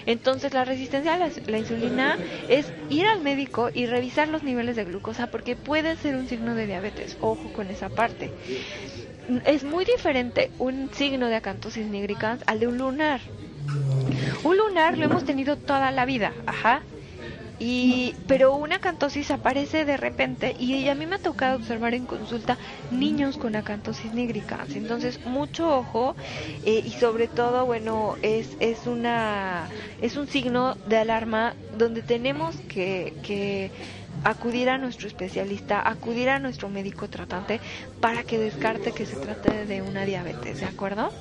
Entonces 0.05 0.53
la 0.53 0.67
resistencia 0.67 1.15
a 1.15 1.19
la, 1.19 1.59
insulina 1.59 2.19
es 2.49 2.71
ir 2.91 3.07
al 3.07 3.23
médico 3.23 3.71
y 3.73 3.87
revisar 3.87 4.29
los 4.29 4.43
niveles 4.43 4.77
de 4.77 4.85
glucosa 4.85 5.29
porque 5.29 5.57
puede 5.57 5.97
ser 5.97 6.15
un 6.17 6.29
signo 6.29 6.55
de 6.55 6.67
diabetes. 6.67 7.17
Ojo 7.23 7.51
con 7.55 7.69
esa 7.69 7.89
parte. 7.89 8.31
Es 9.47 9.65
muy 9.65 9.87
diferente 9.87 10.51
un 10.59 10.91
signo 10.93 11.29
de 11.29 11.37
acantosis 11.37 11.87
nigricans 11.87 12.43
al 12.47 12.61
de 12.61 12.67
un 12.67 12.77
lunar. 12.77 13.21
Un 14.43 14.59
lunar 14.59 14.99
lo 14.99 15.07
hemos 15.07 15.25
tenido 15.25 15.57
toda 15.57 15.91
la 15.91 16.05
vida, 16.05 16.35
ajá. 16.45 16.83
Y, 17.59 18.19
pero 18.27 18.55
una 18.57 18.77
acantosis 18.77 19.31
aparece 19.31 19.85
de 19.85 19.97
repente 19.97 20.55
y 20.59 20.89
a 20.89 20.95
mí 20.95 21.07
me 21.07 21.17
ha 21.17 21.19
tocado 21.21 21.57
observar 21.57 21.95
en 21.95 22.07
consulta 22.07 22.59
niños 22.91 23.39
con 23.39 23.55
acantosis 23.57 24.13
nigricans. 24.13 24.75
Entonces, 24.77 25.21
mucho 25.25 25.69
ojo 25.77 26.17
eh, 26.63 26.81
y 26.85 26.93
sobre 26.93 27.29
todo, 27.29 27.65
bueno, 27.67 28.17
es, 28.23 28.57
es, 28.61 28.87
una, 28.87 29.71
es 29.99 30.17
un 30.17 30.27
signo 30.27 30.79
de 30.85 30.97
alarma 30.99 31.57
donde 31.71 32.03
tenemos 32.03 32.61
que, 32.63 33.19
que 33.23 33.73
acudir 34.23 34.69
a 34.71 34.79
nuestro 34.79 35.07
especialista, 35.09 35.81
acudir 35.89 36.29
a 36.31 36.39
nuestro 36.41 36.69
médico 36.71 37.09
tratante 37.09 37.61
para 38.01 38.25
que 38.25 38.39
descarte 38.39 38.93
que 38.95 39.07
se 39.07 39.17
trate 39.19 39.67
de 39.67 39.83
una 39.83 40.05
diabetes, 40.05 40.59
¿de 40.61 40.67
acuerdo? 40.67 41.15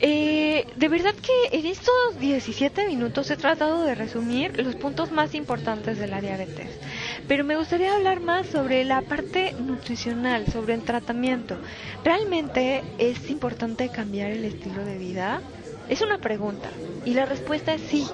Eh, 0.00 0.66
de 0.76 0.88
verdad 0.88 1.14
que 1.14 1.58
en 1.58 1.64
estos 1.66 1.94
17 2.20 2.86
minutos 2.86 3.30
he 3.30 3.36
tratado 3.36 3.82
de 3.82 3.94
resumir 3.94 4.58
los 4.62 4.76
puntos 4.76 5.10
más 5.10 5.34
importantes 5.34 5.98
de 5.98 6.06
la 6.06 6.20
diabetes, 6.20 6.68
pero 7.26 7.44
me 7.44 7.56
gustaría 7.56 7.94
hablar 7.94 8.20
más 8.20 8.46
sobre 8.46 8.84
la 8.84 9.00
parte 9.02 9.54
nutricional, 9.58 10.46
sobre 10.46 10.74
el 10.74 10.82
tratamiento. 10.84 11.60
¿Realmente 12.04 12.84
es 12.98 13.30
importante 13.30 13.88
cambiar 13.88 14.30
el 14.32 14.44
estilo 14.44 14.84
de 14.84 14.98
vida? 14.98 15.40
Es 15.88 16.02
una 16.02 16.18
pregunta 16.18 16.70
y 17.04 17.14
la 17.14 17.24
respuesta 17.24 17.72
es 17.74 17.82
sí. 17.82 18.06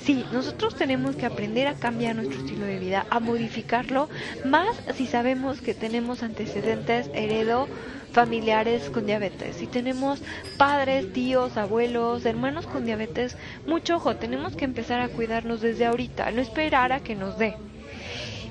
Sí, 0.00 0.24
nosotros 0.30 0.76
tenemos 0.76 1.16
que 1.16 1.26
aprender 1.26 1.66
a 1.66 1.74
cambiar 1.74 2.14
nuestro 2.14 2.38
estilo 2.38 2.64
de 2.64 2.78
vida, 2.78 3.06
a 3.10 3.18
modificarlo, 3.18 4.08
más 4.44 4.68
si 4.94 5.08
sabemos 5.08 5.60
que 5.60 5.74
tenemos 5.74 6.22
antecedentes 6.22 7.10
heredo 7.12 7.68
familiares 8.12 8.90
con 8.90 9.06
diabetes. 9.06 9.56
Si 9.56 9.66
tenemos 9.66 10.20
padres, 10.56 11.12
tíos, 11.12 11.56
abuelos, 11.56 12.24
hermanos 12.26 12.66
con 12.66 12.84
diabetes, 12.84 13.36
mucho 13.66 13.96
ojo, 13.96 14.16
tenemos 14.16 14.56
que 14.56 14.64
empezar 14.64 15.00
a 15.00 15.08
cuidarnos 15.08 15.60
desde 15.60 15.86
ahorita, 15.86 16.30
no 16.30 16.40
esperar 16.40 16.92
a 16.92 17.00
que 17.00 17.14
nos 17.14 17.38
dé. 17.38 17.54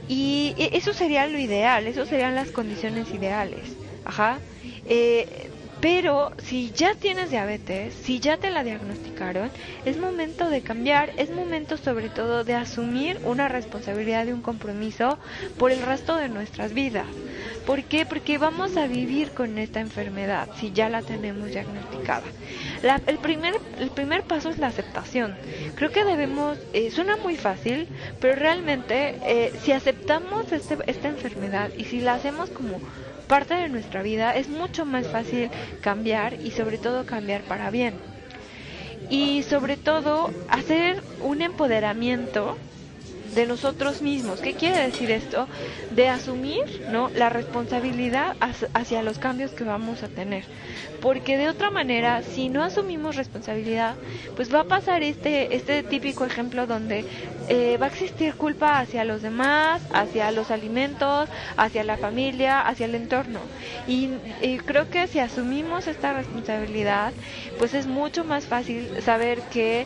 Y 0.07 0.55
eso 0.57 0.93
sería 0.93 1.27
lo 1.27 1.37
ideal, 1.37 1.85
eso 1.85 2.05
serían 2.05 2.35
las 2.35 2.51
condiciones 2.51 3.13
ideales. 3.13 3.75
Ajá. 4.05 4.39
Eh, 4.85 5.49
pero 5.79 6.31
si 6.43 6.71
ya 6.71 6.95
tienes 6.95 7.29
diabetes, 7.29 7.93
si 7.93 8.19
ya 8.19 8.37
te 8.37 8.49
la 8.49 8.63
diagnosticaron, 8.63 9.51
es 9.85 9.97
momento 9.97 10.49
de 10.49 10.61
cambiar, 10.61 11.11
es 11.17 11.29
momento 11.29 11.77
sobre 11.77 12.09
todo 12.09 12.43
de 12.43 12.55
asumir 12.55 13.19
una 13.25 13.47
responsabilidad 13.47 14.25
y 14.25 14.31
un 14.31 14.41
compromiso 14.41 15.19
por 15.59 15.71
el 15.71 15.81
resto 15.83 16.15
de 16.15 16.29
nuestras 16.29 16.73
vidas. 16.73 17.05
¿Por 17.67 17.83
qué? 17.83 18.05
Porque 18.05 18.37
vamos 18.37 18.77
a 18.77 18.87
vivir 18.87 19.31
con 19.31 19.57
esta 19.57 19.81
enfermedad 19.81 20.47
si 20.57 20.71
ya 20.71 20.87
la 20.87 21.01
tenemos 21.01 21.49
diagnosticada. 21.49 22.23
el, 23.05 23.17
primer, 23.17 23.55
el 23.77 23.89
primer 23.89 24.23
paso 24.23 24.47
es 24.47 24.57
la 24.57 24.67
aceptación. 24.67 25.35
Creo 25.75 25.91
que 25.91 26.05
debemos, 26.05 26.57
eh, 26.71 26.91
suena 26.91 27.17
muy 27.17 27.35
fácil, 27.35 27.89
pero 28.21 28.37
realmente 28.37 29.19
eh, 29.21 29.51
si 29.61 29.73
aceptamos 29.73 30.49
este, 30.53 30.77
esta 30.87 31.09
enfermedad 31.09 31.69
y 31.77 31.83
si 31.83 31.99
la 31.99 32.13
hacemos 32.13 32.49
como 32.51 32.79
parte 33.27 33.55
de 33.55 33.67
nuestra 33.67 34.01
vida, 34.01 34.33
es 34.37 34.47
mucho 34.47 34.85
más 34.85 35.05
fácil 35.07 35.49
cambiar 35.81 36.35
y 36.35 36.51
sobre 36.51 36.77
todo 36.77 37.05
cambiar 37.05 37.41
para 37.41 37.69
bien. 37.69 37.95
Y 39.09 39.43
sobre 39.43 39.75
todo 39.75 40.31
hacer 40.47 41.03
un 41.21 41.41
empoderamiento 41.41 42.57
de 43.37 43.45
nosotros 43.45 44.01
mismos. 44.01 44.41
¿Qué 44.41 44.55
quiere 44.55 44.79
decir 44.79 45.11
esto? 45.11 45.47
De 45.91 46.09
asumir 46.09 46.87
¿no? 46.91 47.11
la 47.15 47.29
responsabilidad 47.29 48.35
hacia 48.73 49.03
los 49.03 49.19
cambios 49.19 49.51
que 49.51 49.63
vamos 49.63 50.01
a 50.01 50.07
tener. 50.07 50.43
Porque 51.01 51.37
de 51.37 51.47
otra 51.47 51.69
manera, 51.69 52.23
si 52.23 52.49
no 52.49 52.63
asumimos 52.63 53.15
responsabilidad, 53.15 53.93
pues 54.35 54.51
va 54.51 54.61
a 54.61 54.63
pasar 54.63 55.03
este, 55.03 55.55
este 55.55 55.83
típico 55.83 56.25
ejemplo 56.25 56.65
donde 56.65 57.05
eh, 57.47 57.77
va 57.79 57.85
a 57.85 57.89
existir 57.89 58.33
culpa 58.33 58.79
hacia 58.79 59.05
los 59.05 59.21
demás, 59.21 59.83
hacia 59.93 60.31
los 60.31 60.49
alimentos, 60.49 61.29
hacia 61.57 61.83
la 61.83 61.97
familia, 61.97 62.61
hacia 62.61 62.87
el 62.87 62.95
entorno. 62.95 63.39
Y, 63.87 64.09
creo 64.65 64.89
que 64.89 65.05
si 65.05 65.19
asumimos 65.19 65.85
esta 65.85 66.13
responsabilidad, 66.13 67.13
pues 67.59 67.75
es 67.75 67.85
mucho 67.85 68.23
más 68.23 68.45
fácil 68.45 68.89
saber 69.03 69.41
que 69.51 69.85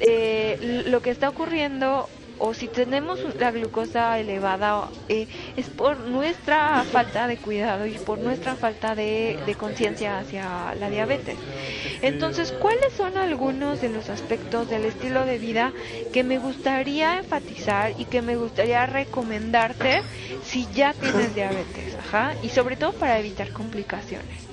eh, 0.00 0.84
lo 0.86 1.00
que 1.00 1.10
está 1.10 1.30
ocurriendo 1.30 2.08
o 2.40 2.54
si 2.54 2.68
tenemos 2.68 3.18
la 3.38 3.50
glucosa 3.50 4.18
elevada 4.18 4.88
eh, 5.08 5.26
es 5.56 5.68
por 5.68 5.98
nuestra 5.98 6.82
falta 6.84 7.26
de 7.26 7.36
cuidado 7.36 7.86
y 7.86 7.98
por 7.98 8.18
nuestra 8.18 8.56
falta 8.56 8.94
de, 8.94 9.38
conciencia 9.58 10.18
hacia 10.18 10.74
la 10.74 10.88
diabetes. 10.88 11.36
Entonces, 12.00 12.52
¿cuáles 12.52 12.92
son 12.94 13.18
algunos 13.18 13.82
de 13.82 13.90
los 13.90 14.08
aspectos 14.08 14.70
del 14.70 14.86
estilo 14.86 15.26
de 15.26 15.38
vida 15.38 15.72
que 16.12 16.24
me 16.24 16.38
gustaría 16.38 17.18
enfatizar 17.18 17.92
y 17.98 18.06
que 18.06 18.22
me 18.22 18.36
gustaría 18.36 18.86
recomendarte 18.86 20.02
si 20.42 20.66
ya 20.74 20.94
tienes 20.94 21.34
diabetes? 21.34 21.94
Ajá, 21.96 22.34
y 22.42 22.48
sobre 22.48 22.76
todo 22.76 22.92
para 22.92 23.18
evitar 23.18 23.52
complicaciones. 23.52 24.50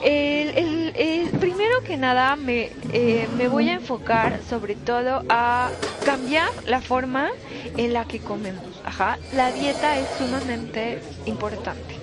El, 0.00 1.32
primero 1.40 1.82
que 1.84 1.96
nada 1.96 2.36
me, 2.36 2.70
eh, 2.92 3.28
me 3.36 3.48
voy 3.48 3.68
a 3.68 3.74
enfocar 3.74 4.42
sobre 4.42 4.76
todo 4.76 5.24
a 5.28 5.70
cambiar 6.04 6.48
la 6.66 6.80
forma 6.80 7.28
en 7.76 7.92
la 7.92 8.04
que 8.04 8.20
comemos. 8.20 8.80
Ajá, 8.84 9.18
la 9.32 9.52
dieta 9.52 9.98
es 9.98 10.08
sumamente 10.16 11.00
importante. 11.24 11.94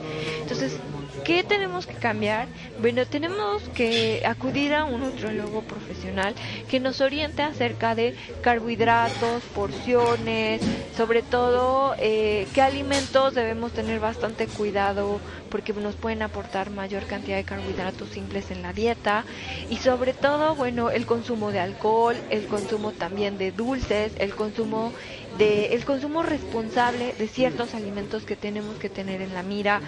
Entonces, 0.41 0.79
¿Qué 1.25 1.43
tenemos 1.43 1.87
que 1.87 1.95
cambiar? 1.95 2.47
Bueno, 2.77 3.03
tenemos 3.07 3.67
que 3.69 4.21
acudir 4.27 4.75
a 4.75 4.85
un 4.85 4.99
nutriólogo 5.01 5.63
profesional 5.63 6.35
que 6.67 6.79
nos 6.79 7.01
oriente 7.01 7.41
acerca 7.41 7.95
de 7.95 8.15
carbohidratos, 8.41 9.43
porciones, 9.45 10.61
sobre 10.95 11.23
todo 11.23 11.95
eh, 11.97 12.47
qué 12.53 12.61
alimentos 12.61 13.33
debemos 13.33 13.73
tener 13.73 13.99
bastante 13.99 14.49
cuidado 14.49 15.19
porque 15.49 15.73
nos 15.73 15.95
pueden 15.95 16.21
aportar 16.21 16.69
mayor 16.69 17.07
cantidad 17.07 17.37
de 17.37 17.43
carbohidratos 17.43 18.11
simples 18.11 18.51
en 18.51 18.61
la 18.61 18.71
dieta 18.71 19.25
y 19.67 19.77
sobre 19.77 20.13
todo, 20.13 20.53
bueno, 20.55 20.91
el 20.91 21.07
consumo 21.07 21.51
de 21.51 21.59
alcohol, 21.59 22.23
el 22.29 22.45
consumo 22.47 22.91
también 22.91 23.39
de 23.39 23.51
dulces, 23.51 24.13
el 24.17 24.35
consumo 24.35 24.93
de 25.37 25.73
el 25.73 25.85
consumo 25.85 26.23
responsable 26.23 27.13
de 27.17 27.27
ciertos 27.27 27.73
alimentos 27.73 28.23
que 28.23 28.35
tenemos 28.35 28.77
que 28.77 28.89
tener 28.89 29.21
en 29.21 29.33
la 29.33 29.43
mira, 29.43 29.81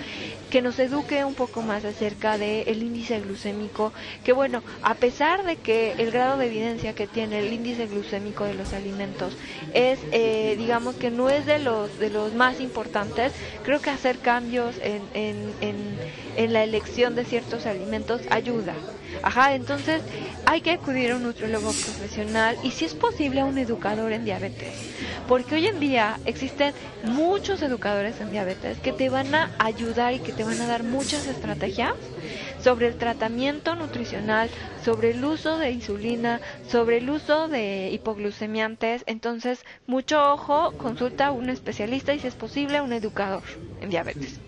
que 0.49 0.61
nos 0.61 0.79
eduque 0.79 1.23
un 1.23 1.35
poco 1.35 1.61
más 1.61 1.85
acerca 1.85 2.37
del 2.37 2.67
el 2.67 2.83
índice 2.83 3.19
glucémico, 3.19 3.93
que 4.23 4.33
bueno, 4.33 4.63
a 4.81 4.95
pesar 4.95 5.45
de 5.45 5.57
que 5.57 5.93
el 5.93 6.11
grado 6.11 6.37
de 6.37 6.47
evidencia 6.47 6.93
que 6.93 7.07
tiene 7.07 7.39
el 7.39 7.53
índice 7.53 7.87
glucémico 7.87 8.43
de 8.45 8.53
los 8.53 8.73
alimentos 8.73 9.37
es, 9.73 9.99
eh, 10.11 10.55
digamos 10.57 10.95
que 10.95 11.11
no 11.11 11.29
es 11.29 11.45
de 11.45 11.59
los 11.59 11.97
de 11.99 12.09
los 12.09 12.33
más 12.33 12.59
importantes, 12.59 13.33
creo 13.63 13.81
que 13.81 13.89
hacer 13.89 14.19
cambios 14.19 14.75
en, 14.81 15.01
en, 15.13 15.97
en 16.35 16.53
la 16.53 16.63
elección 16.63 17.15
de 17.15 17.25
ciertos 17.25 17.65
alimentos 17.65 18.21
ayuda. 18.29 18.75
Ajá, 19.21 19.53
entonces 19.55 20.05
hay 20.45 20.61
que 20.61 20.71
acudir 20.71 21.11
a 21.11 21.15
un 21.17 21.23
nutriólogo 21.23 21.75
profesional 21.75 22.57
y 22.61 22.71
si 22.71 22.85
es 22.85 22.95
posible 22.95 23.41
a 23.41 23.45
un 23.45 23.57
educador 23.57 24.11
en 24.11 24.23
diabetes. 24.23 24.85
Porque 25.25 25.55
hoy 25.55 25.67
en 25.67 25.79
día 25.79 26.21
existen 26.23 26.75
muchos 27.01 27.61
educadores 27.61 28.21
en 28.21 28.29
diabetes 28.31 28.79
que 28.81 28.93
te 28.93 29.09
van 29.09 29.33
a 29.35 29.51
ayudar 29.57 30.13
y 30.13 30.19
que 30.21 30.33
te 30.33 30.43
van 30.43 30.61
a 30.61 30.67
dar 30.67 30.83
muchas 30.83 31.27
estrategias 31.27 32.13
sobre 32.57 32.87
el 32.87 32.97
tratamiento 32.97 33.75
nutricional, 33.75 34.51
sobre 34.75 35.11
el 35.11 35.23
uso 35.25 35.57
de 35.57 35.71
insulina, 35.71 36.41
sobre 36.61 36.97
el 36.97 37.09
uso 37.09 37.47
de 37.47 37.89
hipoglucemiantes. 37.91 39.03
Entonces, 39.07 39.63
mucho 39.85 40.31
ojo, 40.33 40.73
consulta 40.77 41.27
a 41.27 41.31
un 41.31 41.49
especialista 41.49 42.13
y 42.13 42.19
si 42.19 42.27
es 42.27 42.35
posible 42.35 42.77
a 42.77 42.83
un 42.83 42.93
educador 42.93 43.43
en 43.79 43.89
diabetes. 43.89 44.41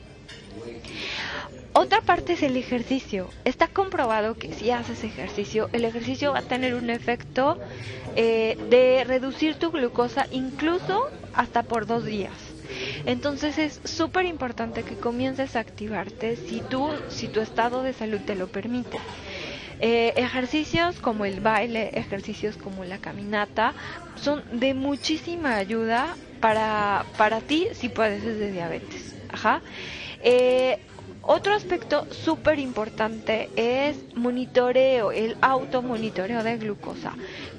Otra 1.79 2.01
parte 2.01 2.33
es 2.33 2.43
el 2.43 2.57
ejercicio. 2.57 3.29
Está 3.45 3.69
comprobado 3.69 4.35
que 4.35 4.53
si 4.53 4.69
haces 4.69 5.01
ejercicio, 5.05 5.69
el 5.71 5.85
ejercicio 5.85 6.33
va 6.33 6.39
a 6.39 6.41
tener 6.41 6.75
un 6.75 6.89
efecto 6.89 7.57
eh, 8.17 8.57
de 8.69 9.05
reducir 9.05 9.55
tu 9.55 9.71
glucosa 9.71 10.27
incluso 10.29 11.01
hasta 11.33 11.63
por 11.63 11.87
dos 11.87 12.03
días. 12.03 12.33
Entonces 13.05 13.57
es 13.57 13.79
súper 13.85 14.25
importante 14.25 14.83
que 14.83 14.97
comiences 14.97 15.55
a 15.55 15.61
activarte 15.61 16.35
si, 16.35 16.59
tú, 16.59 16.89
si 17.07 17.29
tu 17.29 17.39
estado 17.39 17.81
de 17.81 17.93
salud 17.93 18.19
te 18.25 18.35
lo 18.35 18.47
permite. 18.47 18.99
Eh, 19.79 20.11
ejercicios 20.17 20.99
como 20.99 21.23
el 21.23 21.39
baile, 21.39 21.91
ejercicios 21.93 22.57
como 22.57 22.83
la 22.83 22.97
caminata, 22.97 23.73
son 24.15 24.43
de 24.51 24.73
muchísima 24.73 25.55
ayuda 25.55 26.17
para, 26.41 27.05
para 27.15 27.39
ti 27.39 27.69
si 27.71 27.87
padeces 27.87 28.37
de 28.37 28.51
diabetes. 28.51 29.15
Ajá. 29.29 29.61
Eh, 30.21 30.77
otro 31.31 31.53
aspecto 31.53 32.07
súper 32.11 32.57
importante 32.57 33.51
es 33.55 33.97
monitoreo, 34.15 35.11
el 35.11 35.37
automonitoreo 35.41 36.43
de 36.43 36.57
glucosa. 36.57 37.13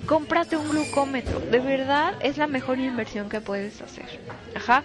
Cómprate 0.07 0.57
un 0.57 0.69
glucómetro, 0.71 1.39
de 1.39 1.61
verdad 1.61 2.15
es 2.21 2.37
la 2.37 2.49
mejor 2.49 2.81
inversión 2.81 3.29
que 3.29 3.41
puedes 3.41 3.81
hacer. 3.81 4.07
Ajá. 4.57 4.83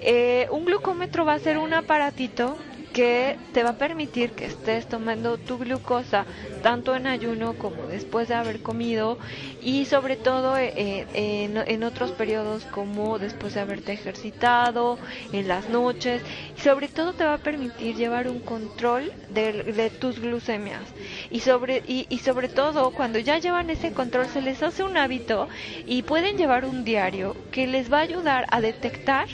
Eh, 0.00 0.46
un 0.50 0.66
glucómetro 0.66 1.24
va 1.24 1.32
a 1.32 1.38
ser 1.38 1.56
un 1.56 1.72
aparatito 1.72 2.58
que 2.98 3.38
te 3.52 3.62
va 3.62 3.70
a 3.70 3.78
permitir 3.78 4.32
que 4.32 4.46
estés 4.46 4.88
tomando 4.88 5.38
tu 5.38 5.56
glucosa 5.56 6.26
tanto 6.64 6.96
en 6.96 7.06
ayuno 7.06 7.54
como 7.54 7.86
después 7.86 8.26
de 8.26 8.34
haber 8.34 8.60
comido 8.60 9.18
y 9.62 9.84
sobre 9.84 10.16
todo 10.16 10.58
eh, 10.58 11.06
en, 11.14 11.84
otros 11.84 12.10
periodos 12.10 12.64
como 12.64 13.20
después 13.20 13.54
de 13.54 13.60
haberte 13.60 13.92
ejercitado, 13.92 14.98
en 15.32 15.46
las 15.46 15.68
noches. 15.68 16.22
Y 16.56 16.60
sobre 16.60 16.88
todo 16.88 17.12
te 17.12 17.22
va 17.22 17.34
a 17.34 17.38
permitir 17.38 17.94
llevar 17.94 18.26
un 18.26 18.40
control 18.40 19.12
de, 19.30 19.92
tus 20.00 20.18
glucemias. 20.18 20.82
Y 21.30 21.38
sobre, 21.38 21.84
y, 21.86 22.06
y 22.08 22.18
sobre 22.18 22.48
todo 22.48 22.90
cuando 22.90 23.20
ya 23.20 23.38
llevan 23.38 23.70
ese 23.70 23.92
control 23.92 24.26
se 24.26 24.42
les 24.42 24.60
hace 24.64 24.82
un 24.82 24.96
hábito 24.96 25.46
y 25.86 26.02
pueden 26.02 26.36
llevar 26.36 26.64
un 26.64 26.84
diario 26.84 27.36
que 27.52 27.68
les 27.68 27.92
va 27.92 27.98
a 27.98 28.02
ayudar 28.02 28.46
a 28.50 28.60
detectar 28.60 29.28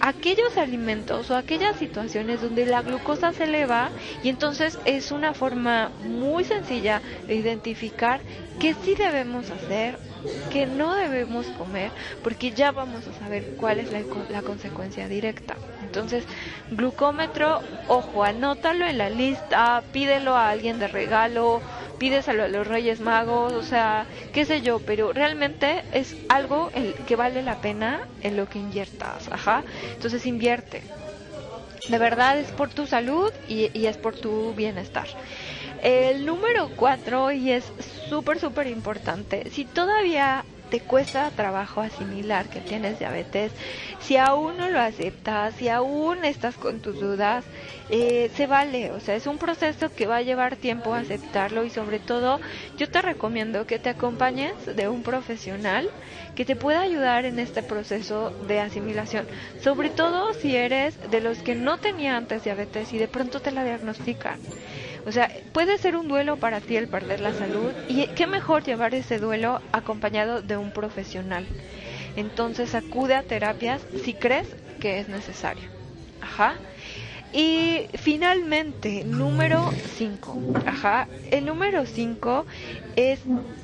aquellos 0.00 0.56
alimentos 0.56 1.30
o 1.30 1.36
aquellas 1.36 1.76
situaciones 1.76 2.40
donde 2.40 2.64
la 2.64 2.80
glucosa 2.80 2.93
se 3.32 3.44
eleva 3.44 3.92
y 4.20 4.28
entonces 4.28 4.80
es 4.84 5.10
una 5.10 5.34
forma 5.34 5.92
muy 5.98 6.44
sencilla 6.44 7.02
de 7.26 7.34
identificar 7.36 8.24
qué 8.58 8.74
sí 8.74 8.94
debemos 8.96 9.50
hacer, 9.50 10.00
qué 10.48 10.66
no 10.66 10.94
debemos 10.94 11.50
comer, 11.50 11.94
porque 12.22 12.52
ya 12.52 12.72
vamos 12.72 13.06
a 13.08 13.12
saber 13.12 13.48
cuál 13.56 13.80
es 13.80 13.90
la, 13.90 14.04
la 14.28 14.42
consecuencia 14.42 15.08
directa. 15.08 15.60
Entonces, 15.80 16.26
glucómetro, 16.70 17.64
ojo, 17.86 18.24
anótalo 18.24 18.86
en 18.86 18.98
la 18.98 19.10
lista, 19.10 19.88
pídelo 19.92 20.36
a 20.36 20.50
alguien 20.50 20.78
de 20.78 20.88
regalo, 20.88 21.62
pídeselo 21.98 22.44
a 22.44 22.48
los 22.48 22.66
Reyes 22.66 23.00
Magos, 23.00 23.52
o 23.54 23.62
sea, 23.62 24.08
qué 24.32 24.44
sé 24.46 24.62
yo, 24.62 24.80
pero 24.80 25.12
realmente 25.12 25.84
es 25.90 26.16
algo 26.28 26.70
el 26.72 26.94
que 27.04 27.16
vale 27.16 27.42
la 27.42 27.56
pena 27.56 28.00
en 28.20 28.36
lo 28.36 28.46
que 28.48 28.58
inviertas, 28.58 29.28
ajá. 29.32 29.64
Entonces 29.94 30.26
invierte. 30.26 30.84
De 31.86 31.98
verdad 31.98 32.38
es 32.38 32.50
por 32.52 32.72
tu 32.72 32.86
salud 32.86 33.30
y, 33.46 33.70
y 33.78 33.86
es 33.86 33.98
por 33.98 34.16
tu 34.16 34.54
bienestar. 34.54 35.08
El 35.78 36.24
número 36.26 36.70
cuatro, 36.74 37.32
y 37.32 37.52
es 37.52 37.74
súper, 37.78 38.38
súper 38.40 38.66
importante, 38.68 39.50
si 39.50 39.66
todavía 39.66 40.46
te 40.74 40.80
cuesta 40.80 41.30
trabajo 41.30 41.80
asimilar 41.82 42.48
que 42.50 42.60
tienes 42.62 42.98
diabetes, 42.98 43.54
si 43.98 44.16
aún 44.16 44.56
no 44.56 44.68
lo 44.68 44.80
aceptas, 44.80 45.54
si 45.54 45.68
aún 45.68 46.24
estás 46.24 46.58
con 46.58 46.80
tus 46.80 46.98
dudas, 46.98 47.48
eh, 47.88 48.28
se 48.34 48.46
vale, 48.46 48.90
o 48.90 48.98
sea, 49.00 49.14
es 49.14 49.26
un 49.28 49.38
proceso 49.38 49.90
que 49.94 50.06
va 50.06 50.16
a 50.16 50.22
llevar 50.22 50.56
tiempo 50.56 50.94
aceptarlo 50.94 51.64
y 51.64 51.70
sobre 51.70 52.00
todo 52.00 52.40
yo 52.76 52.88
te 52.90 53.02
recomiendo 53.02 53.66
que 53.66 53.78
te 53.78 53.90
acompañes 53.90 54.52
de 54.64 54.88
un 54.88 55.02
profesional 55.04 55.88
que 56.34 56.44
te 56.44 56.56
pueda 56.56 56.80
ayudar 56.80 57.24
en 57.24 57.38
este 57.38 57.62
proceso 57.62 58.34
de 58.40 58.60
asimilación, 58.60 59.28
sobre 59.56 59.90
todo 59.90 60.32
si 60.34 60.56
eres 60.56 60.98
de 61.08 61.20
los 61.20 61.42
que 61.42 61.54
no 61.54 61.78
tenía 61.78 62.16
antes 62.16 62.42
diabetes 62.44 62.92
y 62.92 62.98
de 62.98 63.08
pronto 63.08 63.40
te 63.40 63.52
la 63.52 63.64
diagnostican. 63.64 64.44
O 65.06 65.12
sea, 65.12 65.30
puede 65.52 65.78
ser 65.78 65.96
un 65.96 66.08
duelo 66.08 66.36
para 66.36 66.60
ti 66.60 66.76
el 66.76 66.88
perder 66.88 67.20
la 67.20 67.32
salud 67.32 67.72
y 67.88 68.06
qué 68.08 68.26
mejor 68.26 68.64
llevar 68.64 68.94
ese 68.94 69.18
duelo 69.18 69.60
acompañado 69.72 70.40
de 70.40 70.56
un 70.56 70.70
profesional. 70.70 71.46
Entonces 72.16 72.74
acude 72.74 73.14
a 73.14 73.22
terapias 73.22 73.82
si 74.04 74.14
crees 74.14 74.46
que 74.80 75.00
es 75.00 75.08
necesario. 75.08 75.68
Ajá. 76.20 76.54
Y 77.32 77.88
finalmente, 77.94 79.04
número 79.04 79.72
5. 79.96 80.54
Ajá. 80.66 81.08
El 81.30 81.46
número 81.46 81.84
5 81.84 82.46
es 82.96 83.20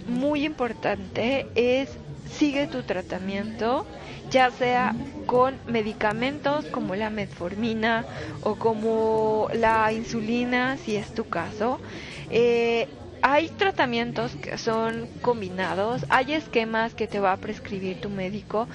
muy 0.09 0.45
importante, 0.45 1.47
es 1.55 1.91
sigue 2.31 2.69
tu 2.69 2.85
tratamiento, 2.85 3.89
ya 4.25 4.51
sea 4.51 4.97
con 5.27 5.61
medicamentos 5.67 6.67
como 6.69 6.97
la 6.97 7.11
metformina 7.11 8.07
o 8.41 8.57
como 8.59 9.49
la 9.53 9.93
insulina, 9.93 10.77
si 10.79 10.97
es 10.97 11.13
tu 11.15 11.29
caso. 11.29 11.83
Eh, 12.29 12.89
hay 13.23 13.51
tratamientos 13.51 14.37
que 14.37 14.57
son 14.59 15.11
combinados, 15.21 16.07
hay 16.09 16.33
esquemas 16.35 16.95
que 16.95 17.09
te 17.09 17.21
va 17.21 17.33
a 17.33 17.41
prescribir 17.41 17.99
tu 18.01 18.11
médico 18.11 18.69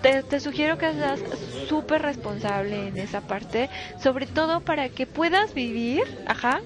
te, 0.00 0.40
sugiero 0.40 0.78
que 0.78 0.92
seas 0.94 1.24
súper 1.68 2.02
responsable 2.02 2.88
en 2.88 2.98
esa 2.98 3.20
parte, 3.20 3.70
sobre 3.96 4.26
todo 4.26 4.62
para 4.62 4.88
que 4.90 5.06
puedas 5.06 5.54
vivir, 5.54 6.02
ajá, 6.24 6.60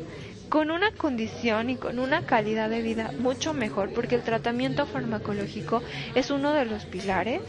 con 0.49 0.71
una 0.71 0.91
condición 0.93 1.71
y 1.71 1.77
con 1.77 1.99
una 1.99 2.23
calidad 2.23 2.71
de 2.71 2.83
vida 2.83 3.13
mucho 3.19 3.55
mejor, 3.55 3.91
porque 3.93 4.15
el 4.15 4.23
tratamiento 4.23 4.87
farmacológico 4.87 5.83
es 6.15 6.31
uno 6.31 6.53
de 6.53 6.65
los 6.65 6.85
pilares 6.85 7.41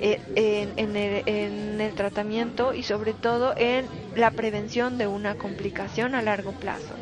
eh, 0.00 0.20
en, 0.76 0.96
el, 0.96 1.22
en, 1.26 1.80
el, 1.80 1.94
tratamiento 1.94 2.74
y 2.74 2.82
sobre 2.82 3.12
todo 3.12 3.54
en 3.56 3.86
la 4.16 4.30
prevención 4.30 4.98
de 4.98 5.06
una 5.06 5.34
complicación 5.36 6.14
a 6.14 6.22
largo 6.22 6.52
plazo. 6.52 6.94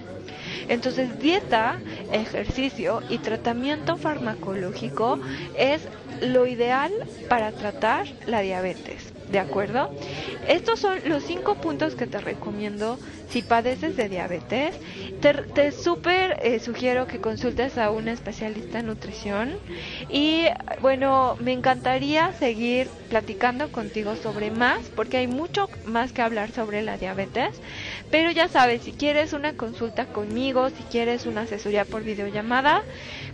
Entonces, 0.69 1.19
dieta, 1.19 1.81
ejercicio 2.13 3.03
y 3.09 3.19
tratamiento 3.19 3.97
farmacológico 3.97 5.19
es 5.57 5.83
lo 6.21 6.47
ideal 6.47 6.93
para 7.29 7.53
tratar 7.53 8.07
la 8.27 8.41
diabetes. 8.41 9.13
¿De 9.31 9.39
acuerdo? 9.39 9.93
Estos 10.51 10.81
son 10.81 10.99
los 11.05 11.23
cinco 11.23 11.55
puntos 11.55 11.95
que 11.95 12.09
te 12.09 12.19
recomiendo 12.19 12.99
si 13.29 13.41
padeces 13.41 13.97
de 13.97 14.09
diabetes. 14.09 14.75
Te, 15.21 15.71
súper 15.71 16.41
eh, 16.43 16.59
sugiero 16.59 17.07
que 17.07 17.21
consultes 17.21 17.79
a 17.79 17.93
un 17.93 18.09
especialista 18.09 18.81
en 18.81 18.87
nutrición. 18.87 19.57
Y 20.09 20.47
bueno, 20.81 21.37
me 21.39 21.53
encantaría 21.53 22.33
seguir 22.33 22.89
platicando 23.09 23.71
contigo 23.71 24.17
sobre 24.17 24.51
más, 24.51 24.81
porque 24.97 25.19
hay 25.19 25.29
mucho 25.29 25.71
más 25.85 26.13
que 26.13 26.23
hablar 26.23 26.51
sobre 26.51 26.83
la 26.83 26.97
diabetes. 26.97 27.61
Pero 28.11 28.33
ya 28.33 28.49
sabes, 28.49 28.83
si 28.83 28.91
quieres 28.91 29.33
una 29.33 29.53
consulta 29.53 30.07
conmigo, 30.07 30.69
si 30.71 30.83
quieres 30.83 31.27
una 31.27 31.43
asesoría 31.43 31.85
por 31.85 32.03
videollamada, 32.03 32.83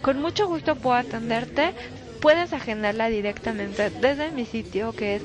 con 0.02 0.20
mucho 0.20 0.48
gusto 0.48 0.76
puedo 0.76 0.96
atenderte 0.96 1.72
puedes 2.20 2.52
agendarla 2.52 3.08
directamente 3.08 3.90
desde 3.90 4.30
mi 4.32 4.46
sitio 4.46 4.92
que 4.92 5.16
es 5.16 5.22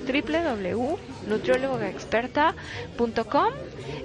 www.nutriólogaexperta.com. 1.28 3.54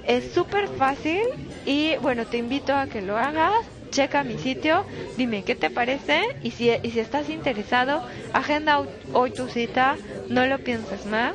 Es 0.06 0.32
súper 0.32 0.68
fácil 0.68 1.22
y 1.64 1.96
bueno, 1.96 2.26
te 2.26 2.38
invito 2.38 2.74
a 2.74 2.86
que 2.86 3.02
lo 3.02 3.16
hagas. 3.16 3.54
Checa 3.90 4.24
mi 4.24 4.36
sitio, 4.36 4.84
dime 5.16 5.44
qué 5.44 5.54
te 5.54 5.70
parece 5.70 6.22
y 6.42 6.50
si, 6.50 6.70
y 6.70 6.90
si 6.90 6.98
estás 6.98 7.30
interesado, 7.30 8.02
agenda 8.32 8.82
hoy 9.12 9.30
tu 9.30 9.48
cita, 9.48 9.96
no 10.28 10.44
lo 10.46 10.58
pienses 10.58 11.06
más. 11.06 11.34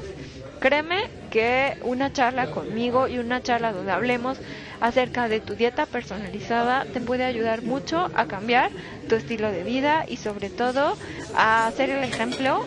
Créeme 0.60 1.10
que 1.32 1.78
una 1.82 2.14
charla 2.14 2.52
conmigo 2.52 3.08
y 3.08 3.18
una 3.18 3.42
charla 3.42 3.72
donde 3.72 3.94
hablemos 3.94 4.38
acerca 4.80 5.28
de 5.28 5.40
tu 5.40 5.56
dieta 5.56 5.86
personalizada 5.86 6.86
te 6.86 7.00
puede 7.00 7.24
ayudar 7.24 7.64
mucho 7.64 8.12
a 8.14 8.26
cambiar 8.26 8.70
tu 9.08 9.16
estilo 9.16 9.52
de 9.52 9.64
vida 9.64 10.06
y 10.08 10.18
sobre 10.18 10.50
todo 10.50 10.98
a 11.36 11.72
ser 11.76 11.90
el 11.90 12.04
ejemplo 12.04 12.66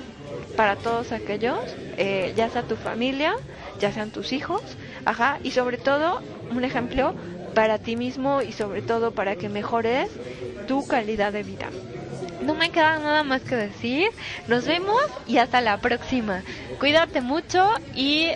para 0.56 0.76
todos 0.76 1.12
aquellos, 1.12 1.58
eh, 1.96 2.32
ya 2.36 2.48
sea 2.48 2.62
tu 2.62 2.76
familia, 2.76 3.34
ya 3.80 3.92
sean 3.92 4.10
tus 4.10 4.32
hijos, 4.32 4.62
ajá, 5.04 5.38
y 5.42 5.50
sobre 5.50 5.78
todo 5.78 6.20
un 6.50 6.64
ejemplo 6.64 7.14
para 7.54 7.78
ti 7.78 7.96
mismo 7.96 8.42
y 8.42 8.52
sobre 8.52 8.82
todo 8.82 9.12
para 9.12 9.36
que 9.36 9.48
mejores 9.48 10.10
tu 10.66 10.86
calidad 10.86 11.32
de 11.32 11.42
vida. 11.42 11.68
No 12.42 12.54
me 12.54 12.70
queda 12.70 12.98
nada 12.98 13.22
más 13.22 13.40
que 13.42 13.56
decir. 13.56 14.08
Nos 14.48 14.66
vemos 14.66 15.00
y 15.26 15.38
hasta 15.38 15.62
la 15.62 15.78
próxima. 15.78 16.42
Cuídate 16.78 17.22
mucho 17.22 17.66
y 17.94 18.28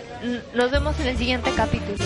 nos 0.55 0.71
vemos 0.71 0.99
en 0.99 1.07
el 1.07 1.17
siguiente 1.17 1.51
capítulo. 1.55 2.03